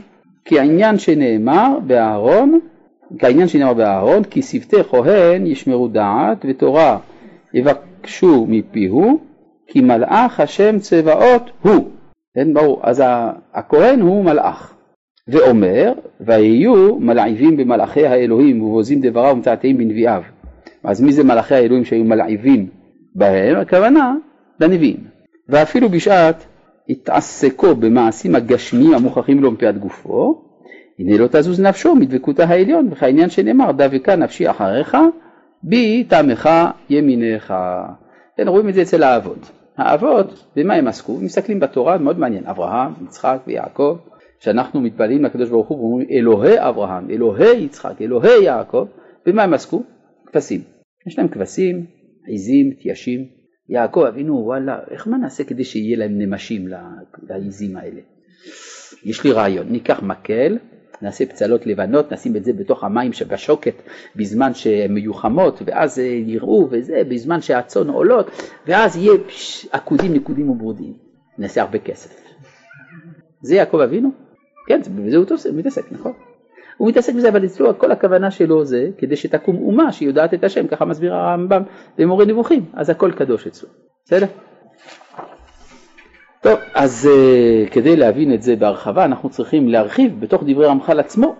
[0.45, 2.59] כי העניין שנאמר באהרון,
[3.19, 6.99] כעניין שנאמר באהרון, כי שפתי כהן ישמרו דעת ותורה
[7.53, 9.19] יבקשו מפיהו,
[9.67, 11.91] כי מלאך השם צבאות הוא.
[12.35, 12.79] כן, ברור.
[12.83, 13.03] אז
[13.53, 14.73] הכהן הוא מלאך.
[15.27, 20.21] ואומר, ויהיו מלעיבים במלאכי האלוהים ובוזים דבריו ומצעתיהם בנביאיו.
[20.87, 22.67] אז מי זה מלאכי האלוהים שהיו מלעיבים
[23.15, 23.57] בהם?
[23.57, 24.15] הכוונה
[24.59, 25.03] לנביאים.
[25.49, 26.45] ואפילו בשעת
[26.89, 30.43] התעסקו במעשים הגשמיים המוכרחים לו מפאת גופו,
[30.99, 34.97] הנה לא תזוז נפשו מדבקותה העליון, וכעניין שנאמר דבקה נפשי אחריך,
[35.63, 36.49] בי טעמך
[36.89, 37.53] ימינך.
[38.37, 39.51] כן, רואים את זה אצל האבות.
[39.77, 41.17] האבות, במה הם עסקו?
[41.21, 43.97] מסתכלים בתורה, מאוד מעניין, אברהם, יצחק ויעקב,
[44.39, 48.85] שאנחנו מתפללים לקדוש ברוך הוא ואומרים אלוהי אברהם, אלוהי יצחק, אלוהי יעקב,
[49.25, 49.83] במה הם עסקו?
[50.25, 50.76] כבשים.
[51.07, 51.85] יש להם כבשים,
[52.27, 53.25] עיזים, תיישים.
[53.69, 56.67] יעקב אבינו, וואלה, איך מה נעשה כדי שיהיה להם נמשים
[57.29, 58.01] לעיזים האלה?
[59.03, 60.57] יש לי רעיון, ניקח מקל,
[61.01, 63.73] נעשה פצלות לבנות, נשים את זה בתוך המים שבשוקת
[64.15, 68.31] בזמן שהן מיוחמות, ואז יראו וזה, בזמן שהצאן עולות,
[68.67, 69.13] ואז יהיה
[69.71, 70.93] עקודים, נקודים וברודים.
[71.37, 72.21] נעשה הרבה כסף.
[73.41, 74.09] זה יעקב אבינו?
[74.67, 76.13] כן, בזה הוא מתעסק, נכון?
[76.77, 80.67] הוא מתעסק בזה, אבל אצלו כל הכוונה שלו זה כדי שתקום אומה שיודעת את השם,
[80.67, 81.61] ככה מסביר הרמב"ם
[81.97, 83.69] במורה נבוכים, אז הכל קדוש אצלו,
[84.05, 84.25] בסדר?
[86.41, 91.35] טוב, אז uh, כדי להבין את זה בהרחבה אנחנו צריכים להרחיב בתוך דברי רמח"ל עצמו,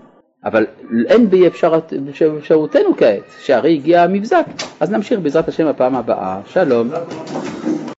[0.45, 0.65] אבל
[1.07, 4.45] אין באפשרותנו כעת, שהרי הגיע המבזק,
[4.79, 6.89] אז נמשיך בעזרת השם הפעם הבאה, שלום.